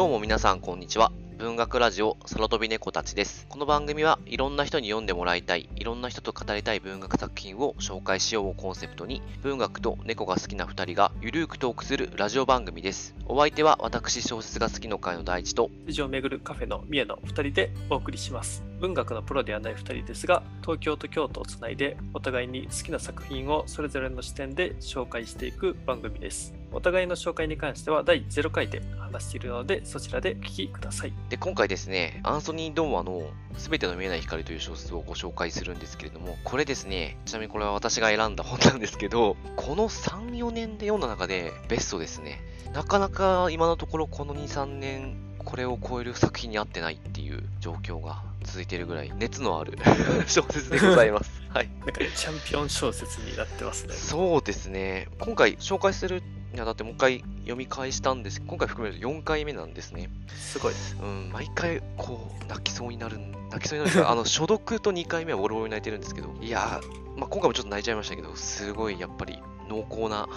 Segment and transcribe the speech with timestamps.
[0.00, 1.12] どうも皆さんこんにちは。
[1.36, 3.44] 文学ラジオ空飛び猫たちです。
[3.50, 13.14] この番組はいろんな人に読んでもらいたい、いろんな人と語りたい文学作品を紹介しようをコンセプトに、文学と猫が好きな2人がゆるーくトークするラジオ番組です。
[13.26, 42.40] お相手は私小説が好きの会の大地と、藤を巡るカフェの三重の2人でお送りします文学のプロではない2人ですが東京と京都をつないでお互いに好きな作品をそれぞれの視点で紹介していく番組ですお互いの紹介に関しては第0回で話しているのでそちらでお聞きくださいで、今回ですね、アンソニー・ドンワのすべての見えない光という小説をご紹介するんですけれども、これですね、ちなみにこれは私が選んだ本なんですけど、この3、4年で読んだ中でベストですね。
[42.72, 49.78] なかなか今のところこの2、3年、これを超える作品に合ってないっていう状況が続いているぐらい熱のある
[50.26, 51.39] 小説でございます。
[51.52, 51.68] はい。
[51.80, 55.08] なんかチャンピオン小説になってますねそうですね。
[55.18, 60.10] 今回紹介するにあたってもう一回読み返したんです今回含めると4回目なんですね。
[60.28, 69.40] すごいうん、毎回こう泣きそうになるん泣きそうになるんですか あの初読と2回目はボロボロに泣いてるんですけどいやー、まあ、今回もちょっと泣いちゃいましたけどすごいやっぱり
[69.70, 70.28] 濃厚な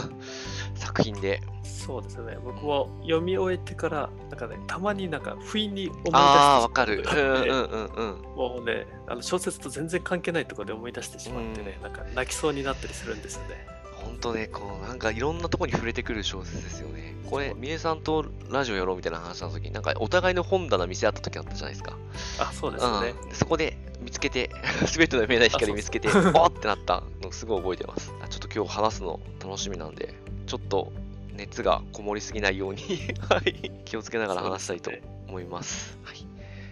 [0.76, 1.40] 作品で。
[1.64, 2.36] そうですね。
[2.44, 7.02] 僕も読み終えてからなんかねたまになんか不意に思い出してしああわかる。
[7.10, 8.22] うんうんうんうん。
[8.36, 13.66] もうね、あの小説と全然関係ないところで思い出してしまってね、なんか泣きそうになったりするんですよね。
[13.94, 17.16] ほんとねこうなんかいろんなとこに触れてくる小説ですよね。
[17.28, 21.96] これみえさんとラジオやろうみたいな話の時になんかお互いの本棚見せ合った時あったじゃないですか。
[22.38, 23.14] あ、そうですよね。
[23.28, 23.76] うん、そこで
[24.08, 24.50] 見つけて、
[24.88, 28.14] すべての見えない光見つけて、 おーってなったのすごい覚えてます。
[28.22, 30.14] あちょっと今日話すの楽しみなんで、
[30.46, 30.90] ちょっと
[31.34, 32.80] 熱がこもりすぎないように、
[33.28, 34.90] はい、気をつけながら話したいと
[35.28, 35.98] 思います。
[36.02, 36.16] はい、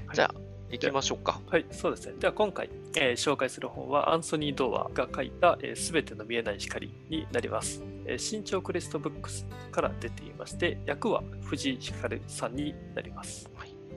[0.07, 0.35] はいじゃあ、
[0.71, 1.43] 行きましょうか。
[1.47, 2.15] はい、そうですね。
[2.19, 7.83] では今回、えー紹介する本はアンソニー・ドーアが書いたすべ、全ての見えない光になります。
[8.07, 13.51] えー新潮クレストブックスから出ていまして、役は藤井光さんになります。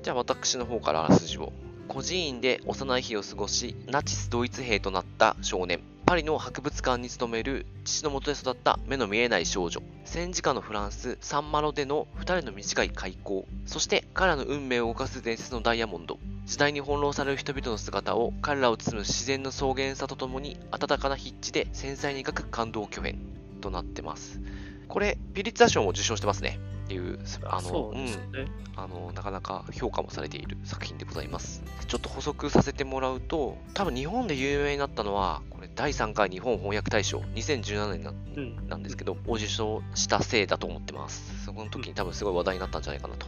[0.03, 1.53] じゃあ、私の方からあらすじを。
[1.89, 5.81] 孤児院で幼い日を過ごし、ナチスドイツ兵となった少年。
[6.05, 9.81] パリの博物館に勤める父のもとで育った目の見えない少女。
[10.05, 13.47] 戦時下のフランス、サンマロでの2人の短い開口。
[13.65, 16.19] そして彼らの運命を動かす伝説のダイヤモンド。
[16.45, 23.17] 時代に翻弄される人々の姿を彼らを包む自然の草原さとともに温かな筆致で繊細に描く感動巨編
[23.61, 24.39] となってます。
[24.87, 26.59] これ、ピリッツァ賞も受賞してますね。
[26.89, 28.47] っていう、あの、そうですよね。
[28.75, 31.61] あの、なかなか評価もされている作品でございます。
[31.87, 38.67] ちょっと補足させてもらうと、多分日本で有名になったのは、これ第3回日本翻訳大賞、2017年なうん。
[38.67, 41.45] なんですけど、を受賞したせいだと思ってます。
[41.45, 43.27] そこの時に多分すごい話題になったんじゃないかなと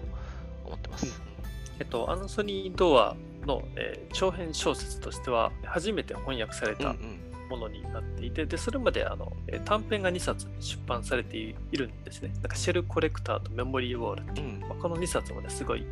[0.65, 1.21] 思ってます。
[1.79, 7.30] えっと、アンソニー・ドーアの、えー長編小説としては初めて翻訳されたうんうん。
[7.51, 12.31] ものになっていて、でそれまであのえー短編が2冊出版されているんですね。
[12.35, 15.85] なんかシェルコレクターとメモリーウォールっていう、うんまあこの2冊もね、すごい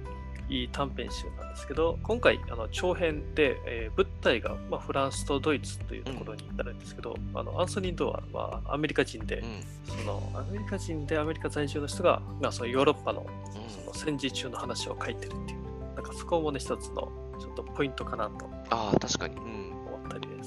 [0.50, 9.64] いい短編集なんですけど、今回あの長編で、えー舞台が、まあ、フランスとドイツというところになるんですけど、あのアンソニー・ドアはアメリカ人で、うん。
[9.86, 15.60] そのアメリカ人でアメリカ在住の人が、まあ、そのヨーロッパのうんその戦時中の話を書いてるっていう、
[15.96, 19.36] なんかそこもね、一つのちょっとポイントかなとああ、確かに。
[19.36, 19.69] うん。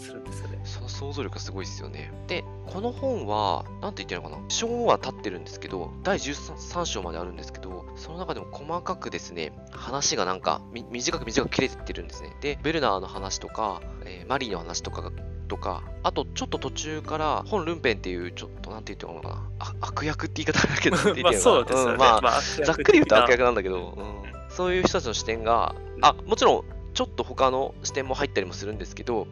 [0.02, 0.60] するんですよね。
[0.64, 2.12] その想像力がすごいですよね。
[2.26, 12.36] で、この本は、なんて言ってるのかな章は立ってるんですけど、第13章まであるんですけど、その中でも細かくですね、話がなんかみ短く短く切れてってるんですね。
[12.40, 15.10] で、ベルナーの話とか、えーマリーの話とかが
[15.48, 21.98] とか、あとちょっと途中から、本ルンペンっていう、ちょっとなんて言ってるのかなあ悪役って言い方だけど、 まあそうですよね。
[21.98, 29.26] かなんまあ、まあざっくり言うと悪悪役なんだけど、うんそういう人たちの視点が、あ、もちろん、ちょっと他の視点も入ったりもするんですけど、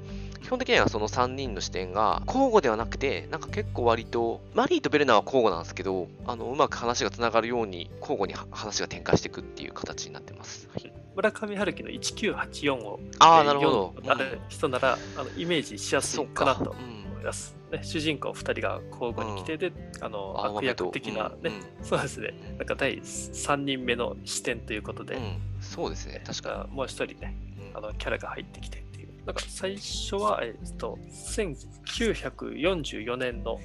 [0.51, 10.69] 基本的にはその3人の視点が交互ではなくて、なんか結構割と、マリーとベルナーは交互なんですけど、あのうまく話がつながるように、交互には話が展開していくっていう形になってます。
[10.75, 13.95] はい、村上春樹の1984をああ、えーなるほど。
[14.09, 16.45] ある人なら、あのイメージしやすそいうか。
[16.45, 17.13] なとうん。
[17.13, 17.55] 思います。
[17.71, 21.85] ね、主人公2人が交互に来て、であのあ悪役的なね、うん。
[21.87, 25.23] そうですね、なんか第3人目の視点ということで、うん。
[25.23, 27.71] うんそうですね、確かあもう一人ね、に。
[27.73, 28.90] あのキャラが入ってきて。
[29.27, 33.59] なんか最初は、えっと、1944年の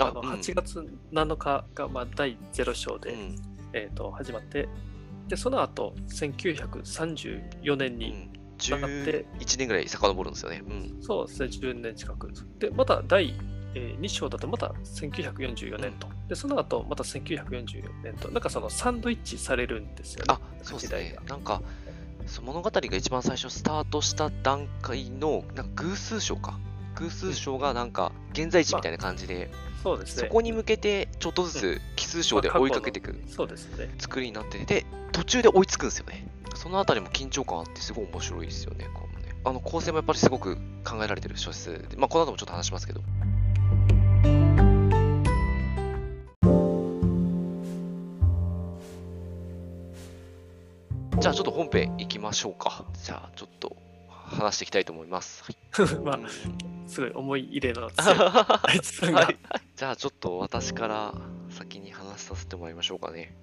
[0.00, 3.36] あのうん8月7日がまあ第0章で、うん
[3.72, 4.68] えっと始まって、
[5.28, 8.30] で、その後、1934年に、うん
[8.70, 10.62] なって11年ぐらい遡るんですよね。
[10.66, 12.30] うんそうですね、10年近く。
[12.58, 13.34] で、また第、
[13.74, 20.24] え2章だとまた1944年と、で、その後また1944年と、なんかそのサンドイッチされるんですよね。
[20.28, 21.16] あ、そうですね。
[21.28, 21.60] なんか、
[22.42, 26.58] 物語が一番最初スタートした段階の、なんか偶数章か。
[26.94, 29.50] 複数章がなんか現在地みたいな感じで、
[29.82, 30.28] そうですね。
[30.28, 33.20] そこに向けてちょっとずつ奇数章で追いかけていく。
[33.26, 33.92] そうですね。
[33.98, 36.26] 作りになっててで途中で追いつくんですよね。
[36.54, 39.34] そのあたりも緊張感あってすごい面白いですよねこのね。
[39.44, 43.02] あの構成もやっぱりすごく考えられてる小説で、まあ、この後もちょっと話しますけど
[51.20, 52.84] じゃあちょっと本編行きましょうか。
[53.02, 53.76] じゃあちょっと
[54.08, 55.56] 話していきたいと思います、はい。
[56.04, 56.18] まあ、
[56.88, 59.38] すごい思い入れの強い あいつさんが、はい、
[59.76, 61.14] じゃあちょっと私から
[61.50, 63.34] 先に話させてもらいましょうかね。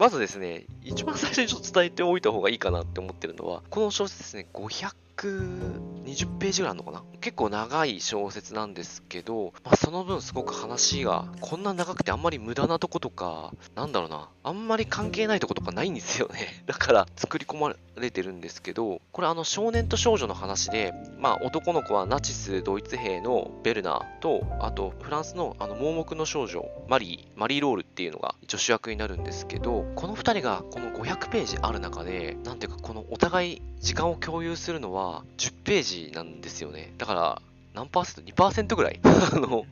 [0.00, 7.02] まずですね、一番最初にちょっと伝えておいた方がいいかなって思ってるのは、この小説ですね、520ページぐらいあるのかな？
[7.20, 16.64] 結構長い小説なんですけど、まあ、その分すごく話が、こんな長くてあんまり無駄なとことか、なんだろうな、あんまり関係ないとことかないんですよね。
[16.64, 17.76] だから作り込まれ
[18.08, 36.94] てるんですけど、これあの少年と少女の話で、まあ男の子はナチスドイツ兵のベルナーと、あとフランスのあの盲目の少女、マリー、マリーロールっていうのが一応主役になるんですけど、この2人がこの500ページある中で、何ていうかこのお互い時間を共有するのは10ページなんですよね。
[36.96, 37.42] だから、
[37.74, 39.00] 何パーセント ?2% ぐらい？
[39.04, 39.64] あの、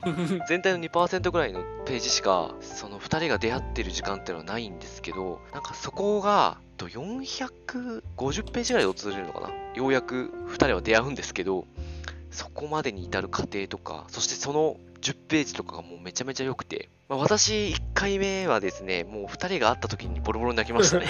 [0.49, 9.51] 全体の2%ぐらいのページしか、その2人が出会ってる時間っていうのはないんですけど、なんかそこが、と450ページぐらいで訪れるのかな？
[9.75, 11.67] ようやく2人は出会うんですけど、
[12.31, 21.07] そこまでに至る過程とか、そしてその10ページとかがもうめちゃめちゃ良くて、まあ、私1回目はですね、もう2人が会った時にボロボロに泣きましたね。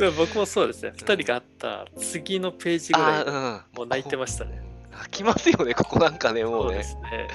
[0.16, 3.76] 僕もそうですね、2人があった次のページぐらい。
[3.76, 4.73] もう泣いてましたね。
[4.98, 6.78] 泣きますよね、ここなんかね、もそううね。
[6.78, 7.28] ですね。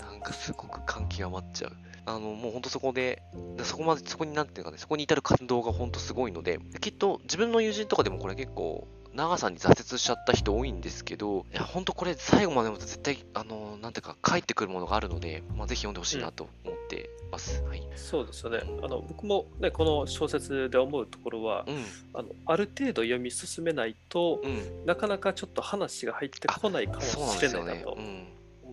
[0.00, 1.72] なんかすごく感極まっちゃう。
[2.06, 3.22] あの、もうほんとそこで、
[3.56, 17.62] でそこまで、そこになんていうかね、そこに至る感動がほんとすごいので、きっと自分の友人とかでもこれ結構、長さに挫折しちゃった人多いんですけど、いや、ほんとこれ最後までも絶対、あの、なんていうか、帰ってくるものがあるので、まあ、ぜひ読んでほしいなと思ってます。
[17.62, 17.88] はい。
[17.96, 18.60] そうですよね。
[18.82, 21.84] あの僕も、ね、この小説で思うところは、うん、
[22.14, 24.86] あのある程度読み進めないと、うん。
[24.86, 27.42] なかなかちょっと話が入ってこないかもし。
[27.42, 28.28] れないなとうん。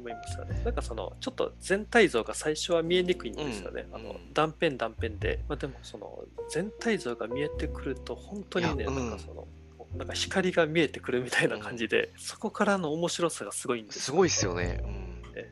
[0.05, 0.61] 思いますよね。
[0.63, 3.87] なんかそのちょっと全体像が最初は見えにくいんですよね。
[3.89, 9.47] うんあの断片断片で、まあ、でもその全体像が見えてくると本当にね、なんかその
[9.97, 14.81] なんか光が見えてくるみたいな感じで、そこからの面白さがすごいんですすごいですよね。
[14.83, 15.21] うん。
[15.35, 15.49] え。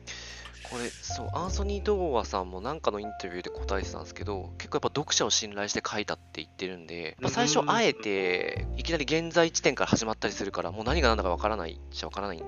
[0.70, 12.46] これ、そう、アンソニー・ドーアさんもなんかのインタビューで答えてたんですけど、結構やっぱ読者を信頼して書いたって言ってるんで、まあ、最初あえて、いきなり現在地点から始まったりするから、もう何が何だかわからないっちゃわからないんうん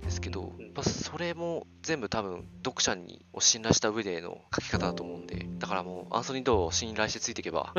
[0.00, 7.72] ですけど、うんやっぱそれも全部多分、読者にを信頼した上での書き方だと思うんで、だからもう、アンソニー・ドーアを信頼してついていけば、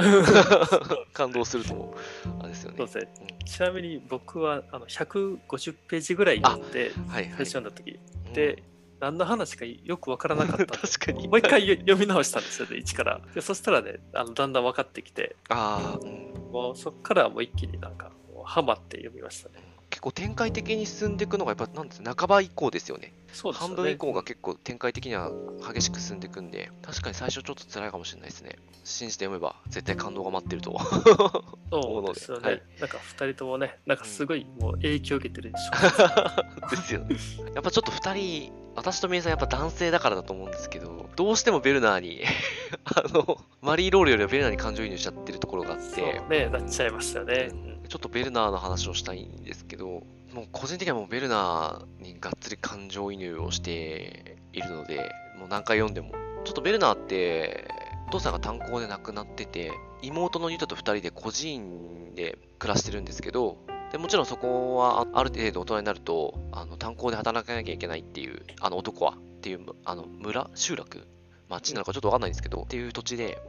[1.13, 1.95] 感動すると思う。
[2.39, 2.77] あれですよね。
[2.77, 7.29] ねうんちなみに僕はあの150ページぐらい読んではいはい。
[7.29, 8.63] 最初読んだ時、うんで、
[8.99, 11.27] 何の話かよくわからなかった 確かに。
[11.27, 13.21] もう一回よ読み直したんですよね、一から。
[13.33, 16.51] でそしたらね、あのだんだん分かってきて、ああ、うん。
[16.51, 18.11] もうそこからはもう一気になんか、
[18.43, 19.66] ハマって読みましたね。
[19.97, 23.13] 結構展開的に進んでいくのがやっぱなんです半ば以降ですよね。
[23.33, 23.75] そうですよね。
[23.75, 25.31] 半分以降が結構展開的には
[25.73, 28.57] 激しく進んでいくんで確かに最初ちょっと辛いかもしれないですね。
[28.83, 30.79] 信じて読めば絶対感動が待ってると。
[31.73, 32.47] そうですよね。
[32.47, 32.61] はい。
[32.79, 36.69] なんか二人ともね、なんかすごいもう影響を受けてるでしょ。
[36.69, 37.15] ですよね。
[37.55, 42.21] やっぱちょっと2人私とミエさんやっぱ男性だからだと思うんですけどどうしてもベルナーに
[42.85, 47.49] あのマリー・ロールよりはベルナーに感情移入しちゃってるところがあっそうてね、なっちゃいますよね。
[47.51, 50.03] うんちょっとベルナーの話をしたいんですけど、
[50.33, 54.97] もう個人的にはもうベルナーにがっつり感情移入をしているので、
[55.37, 56.11] もう何回読んでも。
[56.43, 57.67] ちょっとベルナーって、
[58.07, 63.57] お父さんが炭鉱で亡くなってて、妹のユタと2人で孤児院で暮らしてるんですけど、
[63.91, 71.07] でもちろんそこはある程度大人になると、あの炭鉱で働かなきゃいけないっていう、あの男はっていうあの村、集落、
[71.49, 73.41] 町なのかちょっとわかんないんですけど、っていう土地で、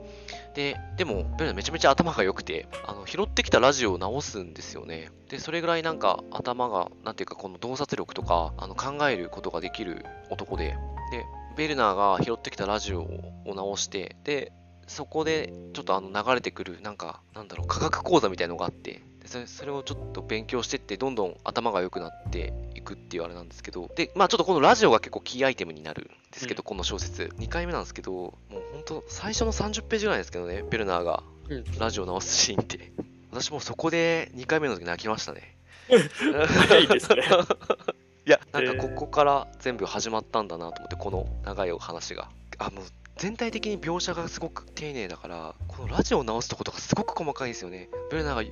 [0.55, 5.11] で、でも、ベルナめちゃめちゃ頭が良くて、あの、拾ってきたラジオを直すんですよね。
[5.29, 10.77] で、それぐらいなんか頭が、なんていうか、この洞察力とか、あの、考えることができる男で、
[11.11, 11.27] で、
[11.57, 14.53] ベルナーが拾ってきたラジオを直して、で、
[14.87, 27.31] そこでちょっとあの流れてくる、なんか、なんだろう、科学講座みたいのがあって、それそれをちょっと勉強してって、どんどん頭が良くなっていくっていうあれなんですけど、で、まあちょっとこのラジオが結構キーアイテムになるんですけど、うんこの小説。
[27.39, 32.93] 2回目なんですけど、もう本当最初の30ページぐらいですけどね、ベルナーがうんラジオ直すシーンって。
[33.31, 35.57] 私もそこで2回目の時泣きましたね。
[35.89, 37.23] 早いですね。
[38.27, 42.31] いや、なんかここから全部始まったんだなと思って、この長いお話が。
[42.59, 42.85] あ、もう
[43.17, 47.89] 全体的に描写がすごく丁寧だから、このラジオを直すとことがすごく細かいんですよね。
[48.11, 48.43] ベルナーが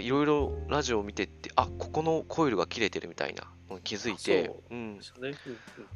[0.00, 4.62] いろいろラジオを見てって、あ、ここのコイルが切れてるみたいなのに気づいてそう。
[4.70, 5.00] うん。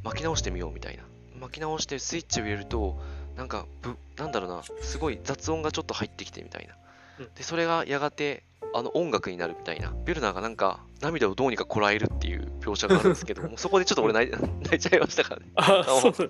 [0.05, 1.05] 巻き直してみようみたいな。
[1.41, 3.01] 巻き直してスイッチを入れると
[3.37, 6.75] なんかぶなんだろうなすごい雑音がちょっと入ってきてみたいな。
[7.21, 7.35] うん。
[7.35, 9.93] でそれがやがてあの音楽になるみたいな。
[10.05, 14.31] ベルナーがなんか涙をどうにかこらえるっていう描写があるんですけど もうそこでちょっと俺泣い
[14.63, 15.53] 泣いちゃいましたからね。
[15.57, 15.85] あ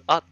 [0.07, 0.23] ああ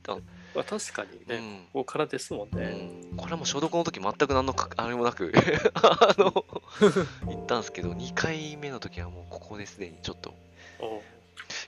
[0.56, 2.66] まあ、確かにね、うんここからですもんうね。
[2.68, 5.32] ん、これはもう消毒の時全く何のかあれもなく
[5.75, 6.44] あの
[7.28, 10.35] 言ったんですけど2回目の時はもうここですでにちょっと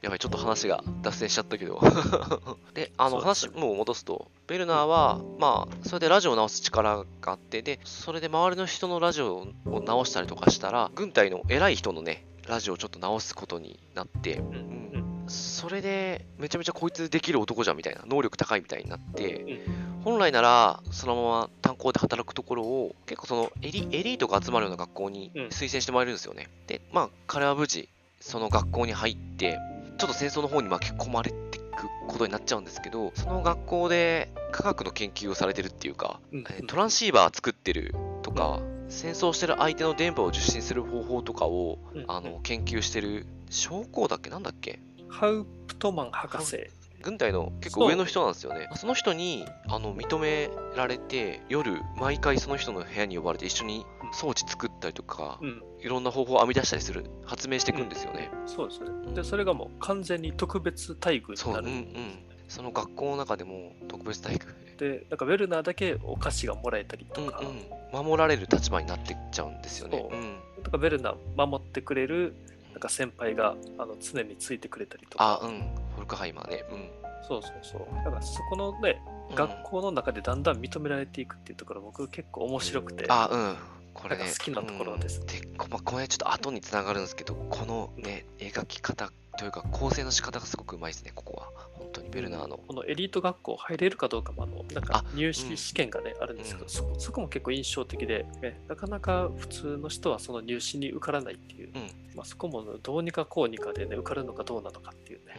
[0.02, 1.80] やばいちょっと話が脱線しちゃったけど。
[2.74, 14.54] であの話もう戻すとベルナーはまあそれでラジオを直す力があってでそれで周りの人のラジオを直したりとかしたら軍隊の偉い人のねラジオをちょっと直すことになってうんう
[14.98, 15.24] ん。
[15.28, 25.46] それでめちゃめちゃこいつできる男じゃんみたいな能力高いみたいになってうん本来ならそのまま炭鉱で働くところを結構そのエリエリートが集まるような学校にうん。
[25.48, 27.88] 推薦してもらえるんですよね、でまあ彼は無事
[28.20, 29.58] その学校に入って
[29.98, 36.38] ちょっと戦争の方に巻き込まれていくことになっちゃうんですけどその学校で科学の研究をされてるっていうか、うん。
[36.40, 42.04] えートランシーバー作ってるとか、戦争してる相手の電波を受信する方法とかをうん。
[42.08, 44.30] あの研究してる将校だっけ？
[44.30, 44.80] なんだっけ？
[45.08, 46.70] ハウプトマン博士。
[47.08, 48.68] 軍隊の結構上の人なんですよね。
[48.76, 58.30] その人にあの認められて、夜、毎回その人の部屋に呼ばれて一緒に装置作ったりとか、うん、いろんな方法を編み出したりする、発明していくんですよね。
[58.46, 58.90] そうですね。
[59.14, 61.66] で、それがもう完全に特別待遇になる。
[61.66, 62.18] うんうん。
[62.48, 64.90] その学校の中でも特別待遇で。
[64.98, 68.06] で、なんかウェルナーだけお菓子がもらえたりとか、うんうん。
[68.06, 70.06] 守られる立場になってっちゃうんですよね。
[70.10, 70.38] そううん。
[70.62, 72.34] なんかウェルナー守ってくれる
[72.78, 75.58] なんか先輩があの常についてくれたりとあ、か、うん。
[75.94, 76.64] フォルクハイマーね。
[76.70, 76.88] うん。
[77.26, 78.04] そうそうそう。
[78.04, 83.56] だからそこのね、うん学校の中でだんだん認められていくっていうところ僕結構面白くて、あ、うん。
[83.92, 91.50] これね好きなところですうんでこまあ、これちょっと後につながるんですけどこのね描き方というか構成の仕方がすごくうまいですねここは
[91.88, 92.58] 本当にベルナーの。
[92.58, 96.70] このエリート学校入れるかどうかもあのなんかあ入うん試試験がね、あるんですけど、うん。
[96.70, 101.90] そこそこも結構印象的で、ねなかなか普通の人はその入試に受からないっていう、うん。
[102.14, 105.34] まあ、そこもどうにかこうにかでね受かるのかどうなのかっていうね、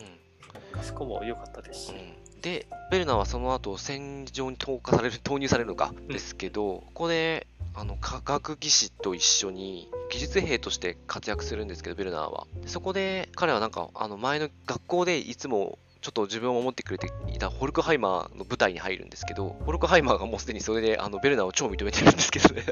[0.82, 1.98] うそこも良かったですし、んう
[2.38, 6.08] ん、でベルナーはその後戦場に投下される投入されるのかん。
[6.08, 12.48] ですけど、ここであの科学技師と一緒に技術兵として活躍するんですけどベルナーは。
[12.62, 15.78] でそこで彼はなんかあの前の学校でいつも
[16.10, 22.64] ちょっと自分を守ってくれていたホルクハイマーの部隊に入るんですけど、ホルクハイマーがもうすでにそれであのベルナーを超認めてるんですけどね、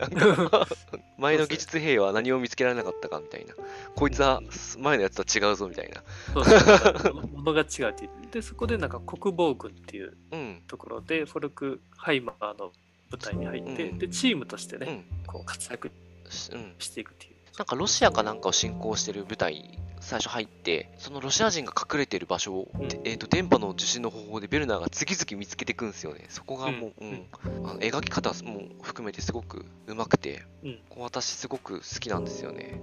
[1.20, 3.53] 前の技術兵は何を見つけられなかったかみたいな、
[3.96, 4.41] こいつは
[4.79, 6.03] 前のやつとは違うぞみたいな。
[6.34, 8.39] そうそうなんか物が違うって言って。
[8.39, 12.72] でそこでなんか国防軍っていううん、ところでフォルクハイマーの
[13.12, 14.00] 部隊に入って、うん。
[14.00, 15.91] でチームとしてね、うん、こう活躍
[16.32, 17.36] していくっていう。
[17.60, 22.87] なんかロシアかなんかを侵攻してる部隊最初入ってそのロシア人が隠れてる場所を、うん。
[22.87, 26.25] でえー、と電波の受信の方法でベルナーが次々見つけていくんですよね。
[26.29, 27.09] そこがもう、うん。
[27.09, 27.69] うん。
[27.69, 30.79] あの描き方も含めてすごくうまくて、うん。
[30.89, 32.79] こう私すごく好きなんですよね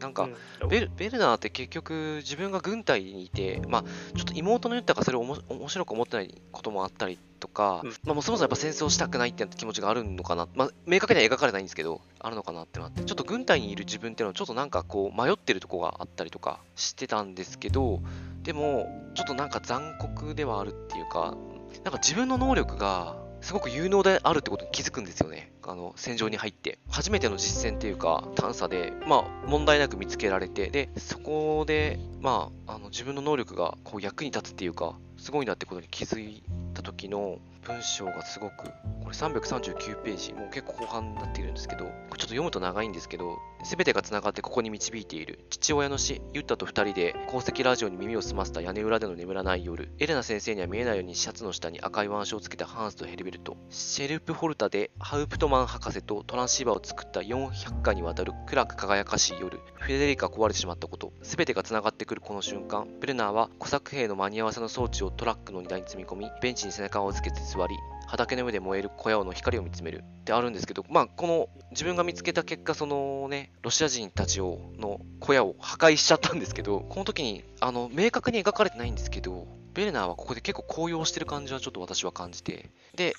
[0.00, 0.28] なんか、
[0.62, 0.68] うん。
[0.68, 3.82] ベルベルナーって結局自分が軍隊にいて、まあ、
[4.16, 7.90] ちょっと妹の言ったからそれをおも面白く思ってないこともあったりとか、うん。
[7.90, 18.00] まあ、もうそもそもやっぱ戦争したくないって気持ちがあるのかな、まあ、明確には描かれないんですけどあるのかなってなってちょっと軍隊にいる自分っていうのはちょっとなんかこう迷ってるとこがあったりとかしてたんですけど
[18.42, 21.36] でもちょっとなんか残酷ではあるっていうか
[21.84, 25.52] なんか自分の能力がすごく有能であるってことに気づくんですよね。
[25.62, 26.78] あの、戦場に入って。
[26.90, 36.42] 初めての実践っていうか、探査で、まあ、問題なく見つけられて、で、そこで、まあ、あの、自分の能力がこう役に立つっていうか、すごいなってことに気づい
[36.74, 37.38] た時の
[37.68, 38.72] 文章がすごく、こ
[39.04, 45.44] れ339ページ、もう結構後半になっているんですけど、ちょっと読むと長いんですけど、すべてが繋がってここに導いている。
[45.50, 49.90] 父親の死、ユッタと二人で鉱石ラジオに耳を澄ませた屋根裏での眠らない夜。
[49.98, 53.56] エレナ先生には見えないようにシャツの下に赤い腕章をつけたハンスとヘルベルト。
[53.68, 59.60] シェルプホルタでハウプトマン博士とトランシーバーを作った400回にわたる暗く輝かしい夜。
[59.74, 61.12] フェデリカ壊れてしまったこと。
[61.22, 62.88] すべてが繋がってくるこの瞬間。
[63.00, 83.14] ベルナーは小作兵の間に合わせの装置をトラックの荷台に積み込み、ベンチに背中をつけて座り、畑の上で燃える小屋の光を見つめるってあるんですけど、まあ、この自分が見つけた結果、そのね、ロシア人たちをの小屋を破壊しちゃったんですけど、この時に、あの、明確に描かれてないんですけど、ベルナーはここで結構高揚してる感じはちょっと私は感じて、で、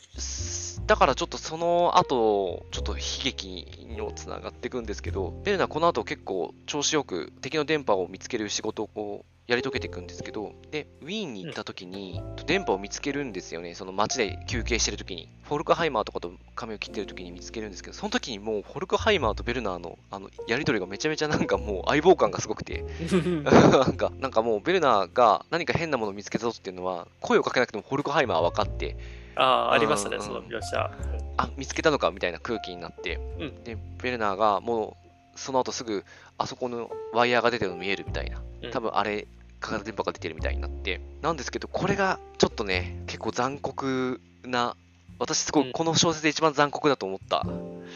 [0.88, 13.74] だからちょっとその後、ちょっと悲劇にもつながっていくんですけど、ベルナーこの後結構調子よく敵の電波を見つける仕事をやり遂げていくんですけど、で、ウィーンに行った時に、電波を見つけるんですよね。
[13.74, 15.28] その街で休憩してる時に。
[15.42, 22.86] フォルクハイマーとかと髪を切ってる時に見つけるんですけど、その時にもうフォルクハイマーとベルナーのあのやり取りがめちゃめちゃなんかもう相棒感がすごくて、
[23.44, 28.96] なんか、なんかもうベルナーが何か変なものを見つけたぞっていうのは、声をかけなくてもフォルクハイマーは分かって、
[29.36, 30.92] ああ、ありましたね、うんその描写。
[31.38, 36.04] あ、見つけたのかみたいな空気になって、うんで、ベルナーがもうその後すぐ
[36.38, 38.38] あそこのワイヤーが出てるの見えるみたいな。
[38.38, 39.26] うん多分あれ、
[39.60, 44.76] 化学電波が出てるみたいになって、なんですけど、これがちょっとね、結構残酷な、
[45.20, 47.46] 私すごうんいこの小説で一番残酷だと思った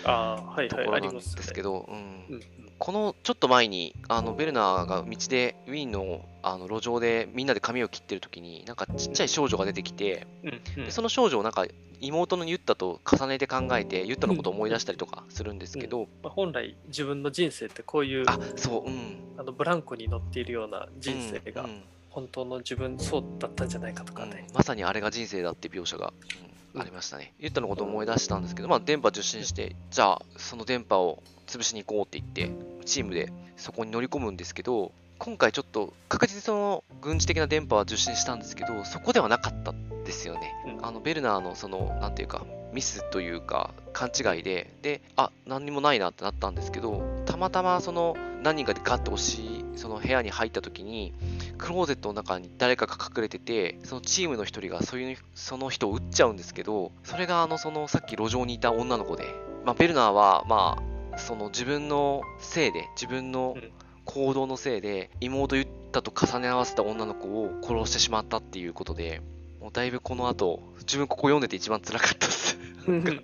[0.03, 1.15] ああ、はいはい、ところなん。
[1.15, 2.03] ですけど、うんうん。
[2.29, 10.85] うんこのちょっと前に、あのベルナーが道で、ウィーンのあの路上でみんなで髪を切ってる時に、なんかちっちゃい少女が出てきて、うんうん。
[10.85, 11.65] でその少女をなんか
[12.01, 19.17] 妹のユッタと重ねて考えて、ユッタのことを思い出したりとかするんですけど、まあ、本来自分の人生ってこういうあ、そう、うん。
[19.37, 21.83] あのブランコに乗っているような人生がうんうん。
[22.09, 24.29] 本当の自分そうだったんじゃないかとかうん。
[24.29, 24.47] ね。
[24.53, 26.13] まさにあれが人生だって描写が、
[26.45, 27.33] うんありましたね。
[27.37, 31.21] ユッタのことを思い出したんですけど、まあ、電波受信して、じゃあ、その電波を
[31.57, 32.51] 潰しに行こうって言って、
[32.85, 40.53] チームでそこに乗り込むんですけど、今回ちょっと確実にその軍事的な電波は受信したんですけど、そこではなかったんですよね。
[40.67, 51.13] うんあのベルナーのその、なんていうか、ミスというか、勘違いで、で、あ、何にもないなってなったんですけど、たまたまその何人かでガッと押し、その部屋に入った時に、
[51.57, 59.23] クローゼットの中に誰かが隠れてて、そのチームの一人がそういうその人を撃っちゃうんですけど、それがあのそのさっき路上にいた女の子で、
[59.63, 60.82] まあ、ベルナーは、まあ、
[61.17, 63.71] その自分のせいで、自分のうん
[64.05, 69.21] 行動のせいで、妹ユッタと重ね合わせた女の子を殺してしまったっていうことで、
[69.59, 72.57] もうだいぶこの後、自分ここ読んでて一番辛かったっす。
[72.87, 73.19] うん うん、こ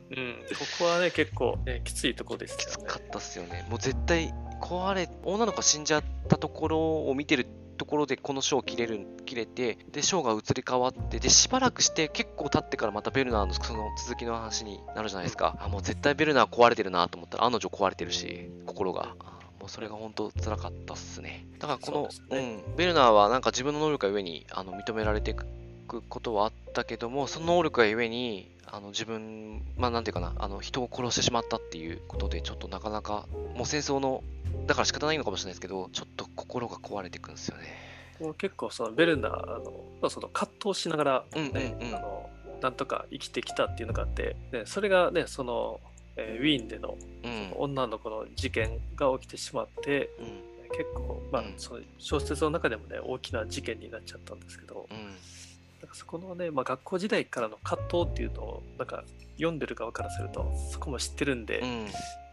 [0.79, 2.63] こはね結構、ね、きついところですよね。
[2.63, 3.67] きつかったっすよね。
[3.69, 7.45] もう絶対壊れ、女の子が死んじゃったところを見てる
[7.79, 15.57] ところでこの章切れる、切れて、で、章が移り変わって、で、しばらくして結構経ってからまたベルナーのその続きの話になるじゃないですか。
[15.59, 19.15] あ、もう絶対ベルナー壊れてるなと思ったら案の定壊れてるし、心が。
[19.19, 21.45] あもうそれが本当辛かったっすね。
[21.59, 34.23] だからこの、そうねうん、ベルナーはなんか自分の能力がゆえにあの認められていくことはあったけども、その能力がゆえに、あの自分、まあなんていうかな、あの人を殺してしまったっていうことで、ちょっとなかなか、もう戦争の、
[34.67, 37.89] だから仕方ないのかもしれないですけど、ちょっと心が壊れていくんですよね。
[38.37, 42.29] 結構そのベルナーのまあその葛藤しながら、うんうんねうんあの
[42.61, 45.79] なんとか生きてきたっていうのがあって、ね、それがねその、
[46.17, 47.53] えーウィーンでのうん。
[47.55, 50.77] 女の子の事件が起きてしまってうん。
[50.77, 55.15] 結構、まあうんその小説の中でもね大きな事件になっちゃったんですけど、うん。
[55.81, 59.03] なんかそこのね、まあ、学校時代からの葛藤っていうのをなんか
[59.37, 61.87] 読んでる側からするとそこも知ってるんで、うん。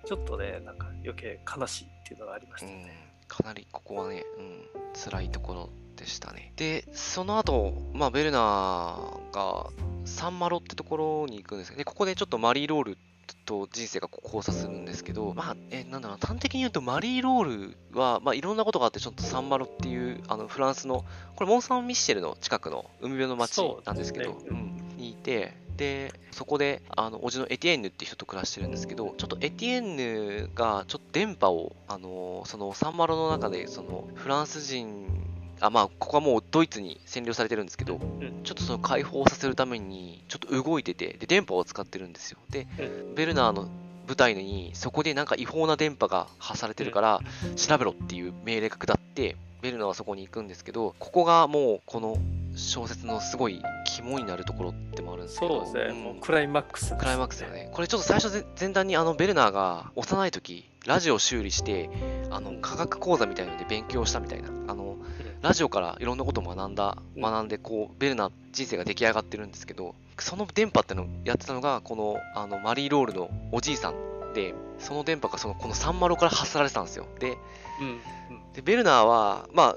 [0.07, 3.07] ちょっとねなんか余計悲しいっていうのがありましたうんね。
[3.29, 6.53] かなりここはね、うん、辛いところでしたね。
[6.57, 9.71] で、その後、まあ、ベルナーが
[10.05, 12.99] サンマロってところに行くんですけど、ね、ここでちょっとマリーロール
[13.47, 21.05] と人生が交差するんですけど、まあ、え、なんだろうな、端的に言うと、マリーロールは、まあ、いろんなことがあって、ちょっとサンマロっていう、あの、フランスの、
[21.37, 24.37] これ、モン・サン・ミッシェルの近くの海辺の町なんですけど、ね。
[24.49, 35.07] うん、にいて、で、そこで、あの、おじのエティエンヌっていう人と暮らしてるんですけど、ちょっとエティエンヌが、ちょっと電波を、あの、その、サンマロの中で、その、フランス人、
[35.61, 42.38] あ、まあ、ここはもうドイツに占領されてるんですけど、んちょっとその解放させるために、ちょっと動いてて、で、電波を使ってるんですよ。
[42.51, 43.69] で、うんベルナーの
[44.07, 47.21] 部隊に、そこでなんか違法な電波が発されてるから、
[47.57, 52.16] 調べろっていう命令が下って、ベルナーはそこに行くんですけど、ここがもう、この
[52.57, 57.71] 小説のすごい肝になるところってもあるんですけど、そうですね、んもうクライマックスね、クライマックスよね。
[57.73, 61.90] これちょっと最初ぜ前段にあのベルナーが幼い時、ラジオを修理して、
[62.31, 64.49] あの科学講座みたいので勉強したみたいな。
[64.69, 64.96] あの
[65.47, 73.95] ラジオからいろんなことを学んだ、うん学んで、こう、ベルナー人生が出来上がってるんですけど、その電波ってのをやってたのが、このあのマリー・ロールのおじいさん
[74.35, 77.07] で、その電波がそのこのサンマロから発されてたんですよ。
[77.21, 77.39] で、
[78.55, 79.77] でベルナーは、ま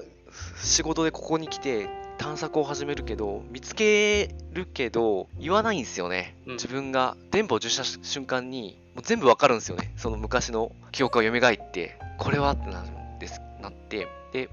[0.60, 6.34] 仕事でここに来て探索を始めるけど、見つけるけど、言わないんですよね。
[6.46, 9.92] うん自分が電波を受信した瞬間に、もう全部わかるんですよね。
[9.96, 14.48] その昔の記憶が蘇って、これはってなるんですなって、で、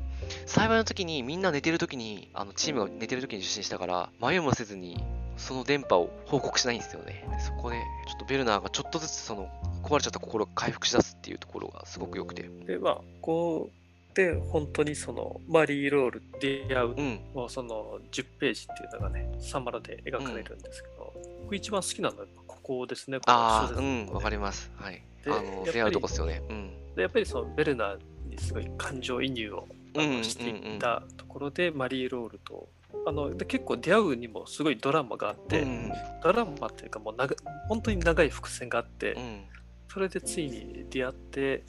[0.46, 5.04] 幸いの時にみんな寝てる時に、あのチームが寝てる時に受信したから、迷いもせずに、
[5.38, 7.26] その電波を報告しないんですよね。
[7.30, 9.50] でそこで、ちょっとベルナーがちょっとずつその
[9.84, 12.44] 壊れちゃった心が回復しだすっていうところがすごく良くて。
[12.66, 17.02] でまあこうで本当にそのマリー・ロール出会う、う
[17.46, 17.50] ん。
[17.50, 21.14] その10ページっていうのがねサンマラで描かれるんですけど、
[21.44, 24.72] 僕一番好きなのはここですねこのああ、うん、わかります。
[24.76, 25.04] はい。
[25.24, 26.42] であの、出会うとこっすよね。
[26.50, 26.96] うん。
[26.96, 32.68] でやっぱりそのベルナーにすごい感情移入をあのうんうんうんしていったとこころでマリー・ロールと
[33.06, 35.92] あので結構出会うにもすごいドラマがあって、うん
[36.24, 37.36] ドラマっていうかもう長
[37.70, 39.44] 本当に長い伏線があって、うん。
[39.88, 41.64] それでついに出会って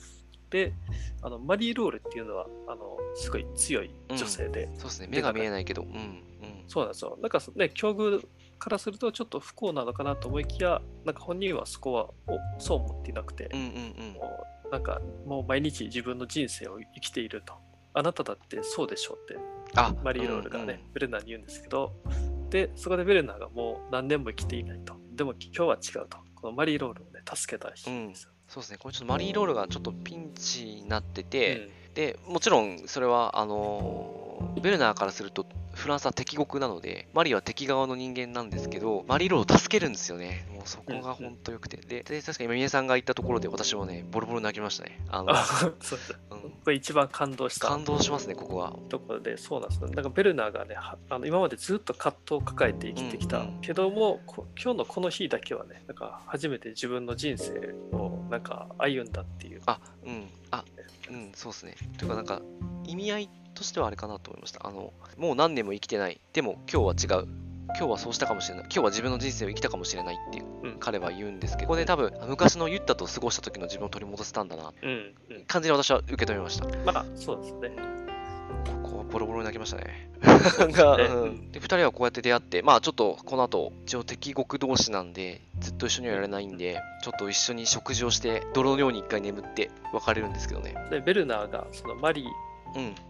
[0.51, 0.73] で
[1.23, 5.09] あのマリー・ロールっていうのはあのすごい強い女性で、そうですね。
[5.11, 5.83] 目が見えないけど。
[5.83, 6.23] うんうん。
[6.67, 7.19] そうなんですよ。
[7.21, 8.27] なんかね境遇
[8.59, 14.13] からするとちょっと不幸なのかなと思いきやなんか本人はそこはおそう思っていなくて、うんうんうん。
[14.15, 17.55] もうなんかもう毎日自分の人生を生きていると
[17.99, 19.41] あなただってそうでしょうって
[19.75, 21.93] あマリー・ロールがね、ベルナーに言うんですけど
[22.49, 24.95] でそこでベルナーがもう何年も生きていないと。
[25.13, 26.19] でも今日は違うと。
[26.37, 28.79] このマリー・ロールをね助けた日ですよ、そうですね。
[28.79, 31.95] これちょっとマリー・ロールがちょっとピンチになってて、うん。
[31.95, 35.47] でもちろんそれはあのーベルナーからすると
[35.79, 40.45] フランスは敵国なのでマリーは敵側の人間なんですけどマリーロを助けるんですよね。
[40.53, 41.77] もうそこが本当良くて。
[41.77, 45.01] でで確かに今宮さんが言ったところで私もねボロボロ泣きましたね。
[45.09, 45.45] あの、あ
[45.81, 46.35] そうだう。
[46.37, 46.41] ん。
[46.51, 47.69] これ一番感動した。
[47.69, 48.77] 感動しますねここは。
[48.89, 49.89] ところでそうなんですよ。
[49.89, 59.63] なんかベルナーがねはあの今までずっと葛藤を抱えて生きてきた、うんうんけどもこ今日のこの日だけはねなんか初めて自分の人生をなんか歩んだっていう。
[59.67, 60.29] あうん。
[60.51, 60.65] あ
[61.11, 61.75] うんそうですね。
[61.99, 62.43] というかなんか
[62.85, 64.67] 意味合いとしてはあれかなと思いました。
[64.67, 66.21] あのもう何年も生きてない。
[66.33, 67.29] でも今日は違う。
[67.77, 68.65] 今日はそうしたかもしれない。
[68.65, 70.77] 今日は自分の人生を生きたかもしれないっていううん。
[70.79, 71.69] 彼は言うんですけど。
[71.69, 74.73] ここで多分昔のユッタと過ごした時の自分を取り戻せたんだな。
[74.83, 75.45] うんうん。
[75.47, 76.67] 感じに私は受け止めました。
[76.85, 77.71] まあそうですね。
[78.83, 80.09] ここはボロボロに泣きましたね。
[80.21, 90.75] がねうん で2人はこうやって出会ってまあちょっとこの後一応敵国同士なんでずっと一緒にはいられないんでちょっと一緒に食事をして泥のように一回眠って別れるんですけどね。
[90.91, 92.48] でベルナーがそのマリーうん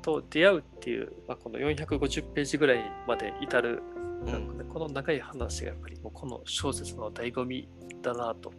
[0.03, 3.83] と出会うっていう、まあ、この450ページぐらいまで至る、
[4.25, 4.33] うん。
[4.33, 7.69] なんかねこの長い話がやっぱりもうこの小説の醍醐味
[8.03, 8.53] だなと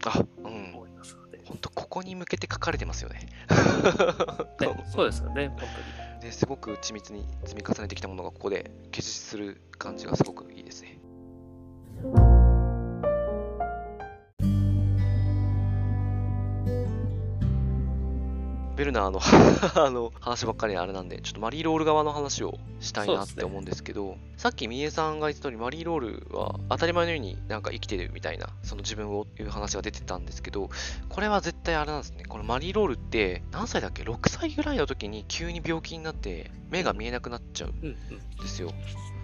[0.44, 3.30] 思いますので、本当ここに向けて書かれてますよね。
[4.60, 6.22] ねそうですよね本当に。
[6.22, 11.00] ですごく緻密に積み重ねてきたものがここで結実する感じがすごくいいですね。
[18.80, 19.20] ベルナーの
[19.76, 30.70] あの話ばっかりあれなんで、ちょっとマリーロール側の話をしたいなって思うんですけど、さっきみえさんが言った通り、マリーロールは当たり前のようになんか生きてるみたいな、その自分をいう話が出てたんですけど、
[31.10, 32.24] これは絶対あれなんですね。
[32.24, 38.72] このマリーロールって何歳だっけ ?6 歳ぐらいの時に急に病気になって目が見えなくなっちゃうんうんうんですよ。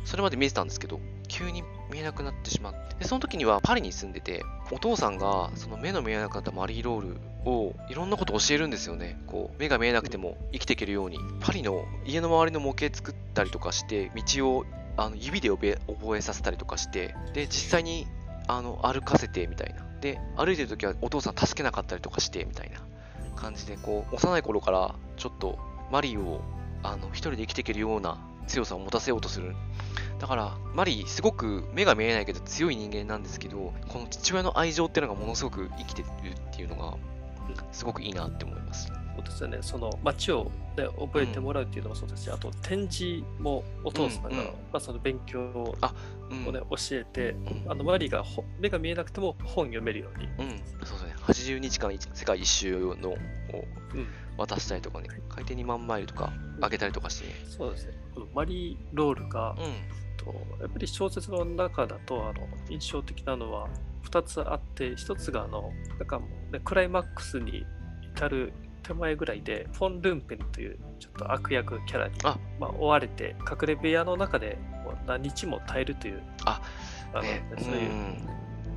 [0.05, 2.95] それまで見えてたんですけど、急に見えなくなってしまって。
[2.99, 9.19] で、その時にはパリに住んでて、お父さんがその目の見えなくなったマリーロールをいろんなこと教えるんですよね。
[9.27, 11.17] こう、目が見えなくても生きていけるように。
[11.41, 14.65] パリの家の周りの模型作ったりとかして、道を
[14.97, 18.07] あの指で覚えさせたりとかして、で、実際に
[18.47, 19.85] あの歩かせてみたいな。
[20.01, 22.79] で、歩いてる時はお父さん助けなかったりとかしてみたいな
[23.35, 25.57] 感じで、こう、幼い頃からちょっと
[25.91, 26.41] マリーを
[26.83, 29.55] あの一人で生きていけるような強さを持たせようとする。
[30.19, 36.97] だから、マリー、すごく目が見えないけど強い人間なんですけど、この父親の愛情っていうのがものすごく生きてるっていうのが、
[37.71, 38.91] すごくいいなって思います。
[39.15, 45.93] そうですよねその街を、ね、覚えてもらうっていうのもそうですし、あと展示もお父さんが、うんうんまあ、その勉強をあ
[46.29, 46.53] うん。
[46.53, 51.15] ね、教えてうんあのマリーがほ目が見えなくても本読めるように、うん、そうですね。
[51.19, 53.17] 80日間世界一周のを
[53.93, 57.33] うん、渡したりとかね、海底2万マイルとか上げたりとかしてね。
[57.45, 57.93] そうですね。
[58.13, 60.05] このマリー・ロールが、うん。
[60.17, 63.67] とやっぱり小説の中だとあの印象的なのは
[64.09, 67.65] 2つあって1つがあのなんかもう、ね、クライマックスに
[68.01, 72.37] 至る手前ぐらいでフォン・ルンペンというちょっと悪役キャラにあ。
[72.59, 74.57] まあ、追われて隠れ部屋の中で
[75.07, 76.61] 何日も耐えるというあ。
[77.13, 77.89] あのね、そういう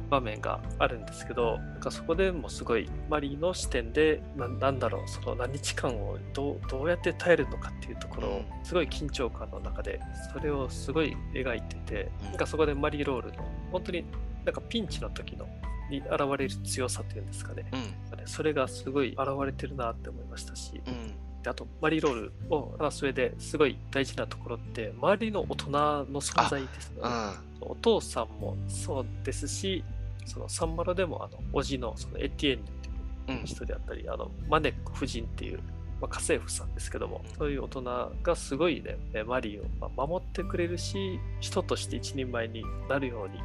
[0.08, 10.00] 場面があるんですけど、なんかそこでもすごいマリーの視点でななんだろうその何日間をどうどうやって耐えるのかっていうところをうすごい緊張感の中で
[10.32, 14.04] それをすごい描いてて、うんなんかそこでマリー・ロールの本当に
[14.44, 15.48] なんかピンチの時の
[15.90, 17.78] に現れる強さっていうんですかねうん。
[18.20, 18.26] うん。
[18.26, 21.42] それがすごい現れてるなって思いましたし、うん。
[21.42, 27.00] であとマリーロールを話す上ですごい大事なところって周りの大人の存在ですね。
[27.02, 27.48] うん。
[27.60, 29.84] お父さんもそうですし
[30.28, 32.90] そのサンマロでもあの叔父のそのエティエンヌってい
[33.36, 33.44] ううん。
[33.44, 35.58] 人であったり、あのマネック夫人っていう、
[36.00, 43.38] まあ、家政婦さんですけども、うんそういう大人がすごいねえマリーをまあ守ってくれるし人として一人前になるように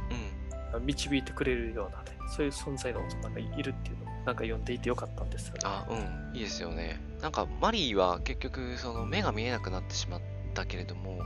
[0.74, 0.86] うん。
[0.86, 5.60] 導いてくれるようなねそういう存在の大人がいるっていうのをなんか読んでいてよかったんですよね。
[5.64, 6.98] あ、うん、いいですよね。
[7.20, 10.20] なんか、マリーは結局、その目が見えなくなってしまっ
[10.54, 11.18] たけれども、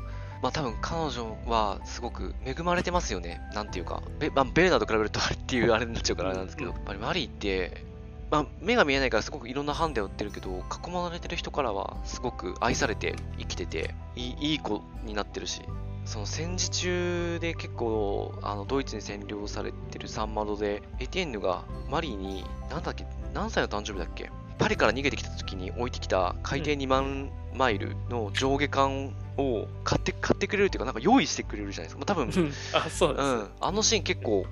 [0.42, 3.40] まあ多分彼女はすごく恵まれてますよね。
[3.55, 6.77] なんていうか、ベ,、まあ、ベルナーと比べるとあれっていうあれになっちゃうからあれなんですけど、うん。
[6.77, 7.85] やっぱりマリーって、
[8.31, 15.62] まあ、目が見えないからすごくいろんなハンデを打ってるけど、囲まれてる人からはすごく愛されて生きてて、いいいい子になってるし、
[16.05, 24.31] その戦時中で結構あのドイツに占領されてるサンマドで、エティエンヌがマリーに、なんだっけ、何歳の誕生日だっけ？
[24.59, 32.01] パリから逃げてきた時に置いてきた海底2万マイルの上下艦を買って買ってくれるっていうか、なんか用意してくれるじゃないですか。
[32.01, 34.44] まあ、多分、あ、そうです、うん、あのシーン結構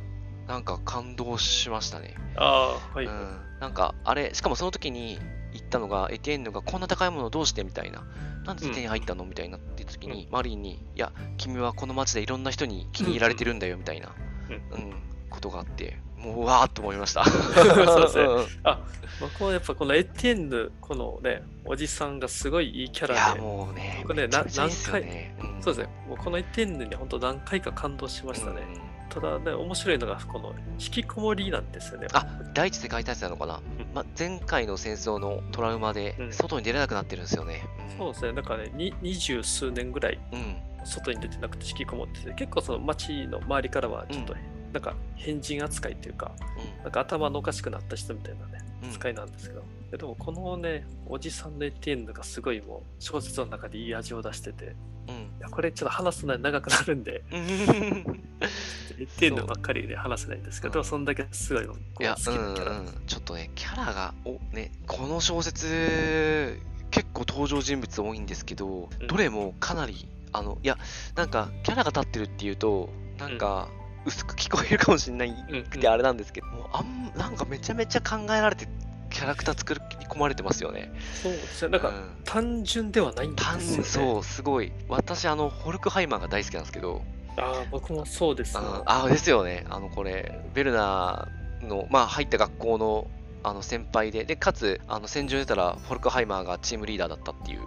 [0.47, 2.15] なんか感動しましたね。
[2.37, 3.07] ああ、はい。
[3.07, 5.19] うん、なんかあれ、しかもその時に
[5.53, 7.65] 言ったのが、エティエンヌがこんな高いものどうして？
[7.65, 8.05] みたいな、
[8.45, 9.25] なんで手に入ったの？
[9.25, 14.15] みたいになってる時に、マリーに、いや、君はこの街でいろんな人に気に入られてるんだよみたいな、
[14.49, 14.55] うん。
[14.55, 14.95] うん、
[15.31, 17.25] ことがあって、もううわーっと思いました。
[17.31, 18.81] そうですねんんあ、
[19.21, 25.37] 僕はやっぱこのエティエンヌ、このね、おじさんがすごいいいキャいや、ラで、もうね、僕ねめちゃめちゃいいっすよね。
[25.41, 28.63] んそうですね、もうこのエティエンヌに本当何回か感動しましたね。
[29.09, 32.09] ただね、面白いのが、この引きこもりなんですよね。
[32.13, 37.63] あ第一次世界大戦なのかな、うんま、前回の戦争のトラウマでうん外に出れなくなってるんですよね。
[37.97, 40.39] そうですね、なんかね、に二十数年ぐらいうん。
[40.39, 40.57] うん。
[40.87, 46.33] 外に出てなくて引きこもってて、結構その街の周りからはちょっと、うんなんか変人扱いっていうか、
[46.81, 48.89] うなんか頭のおかしくなった人みたいなね、ん。
[48.89, 49.63] 扱いなんですけど、
[49.97, 54.75] でもこのね、おじさんのエティエンヌがすごいもう小説の中でいい味を出してて、
[55.09, 55.15] うん。
[55.15, 57.39] いやこれちょっと話すのに長くなるんで、 うん。
[57.39, 62.79] エティエンヌばっかりで話せないんですけど、うんそんだけすごいこういや、好きうんなキャラ。
[62.81, 70.79] うん、ちょっとね、キャラが、おね、この小説、結構登場人物多いんですけど、うんどれもかなり、あの、いや、
[71.15, 73.69] なんか、キャラが立ってるっていうと、なんか、
[74.07, 78.69] 薄く聞こえるかもしれないうんくてあれなんですけど、もうあんなんかめちゃめちゃ考えられて、
[79.11, 80.93] キャラクター作り込まれてますよね。
[81.23, 83.85] そうですね、なんかうん単純ではないんですよ単ね。
[83.85, 84.73] そう、すごい。
[84.89, 87.03] 私、あの、ホルクハイマーが大好きなんですけど、
[87.37, 88.83] ああ、僕もそうですよ。
[88.87, 93.11] ああですよね、あのこれ、ベルナーの、まあ、入った学校の
[93.43, 97.67] あの先輩で、でかつあの戦場に出たら、フォルクハイマーがチームリーダーだったっていううん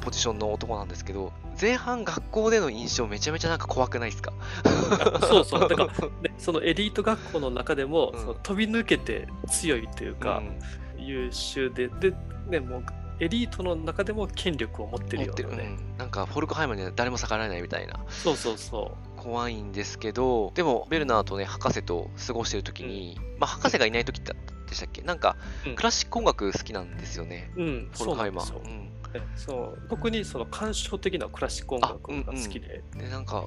[0.00, 4.32] ポジションの男なんですけど、前半、学校での印象、めちゃめちゃなんか怖くないですか？
[4.64, 5.86] あそうそう、だから、
[6.22, 8.20] ね、そのエリート学校の中でも、うん。
[8.20, 11.04] その飛び抜けて強いというか、うん。
[11.04, 12.14] 優秀で、で、
[12.48, 12.84] ね、もう
[13.20, 15.76] エリートの中でも権力を持ってるようなね。
[15.78, 24.32] うんなんかフォルクハイマーには誰も逆らえないみたいな、そうそうそ怖いんですけど、でも、ベルナーとね、博士と過ごしてる時に、まあ、博士がいない時って
[24.72, 25.02] でしたっけ？
[25.02, 25.74] なんか、うん。
[25.76, 27.62] クラシック音楽好きなんですよね、う。
[27.62, 28.52] うん、フォルハイマー。
[28.52, 29.56] なんですよ。
[29.76, 29.88] うそう。
[29.88, 33.44] 特にその感傷的なクラシック音楽が好きで、でなんか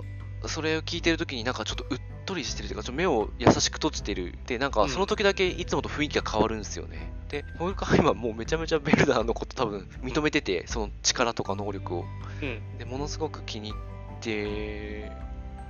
[0.48, 4.38] それを聞いてる時になんかちょっとうっとりしてるというかちょっと目を優しく閉じてる。
[4.46, 12.06] でなんかその時だけいつもと雰囲気が変わるんですよね、でホルクハイマーもうめちゃめちゃベルダーのこと多分認めててその力とか能力を。
[12.42, 15.12] うん、でものすごく気に入って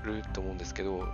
[0.03, 1.07] ると思うんですけど、うん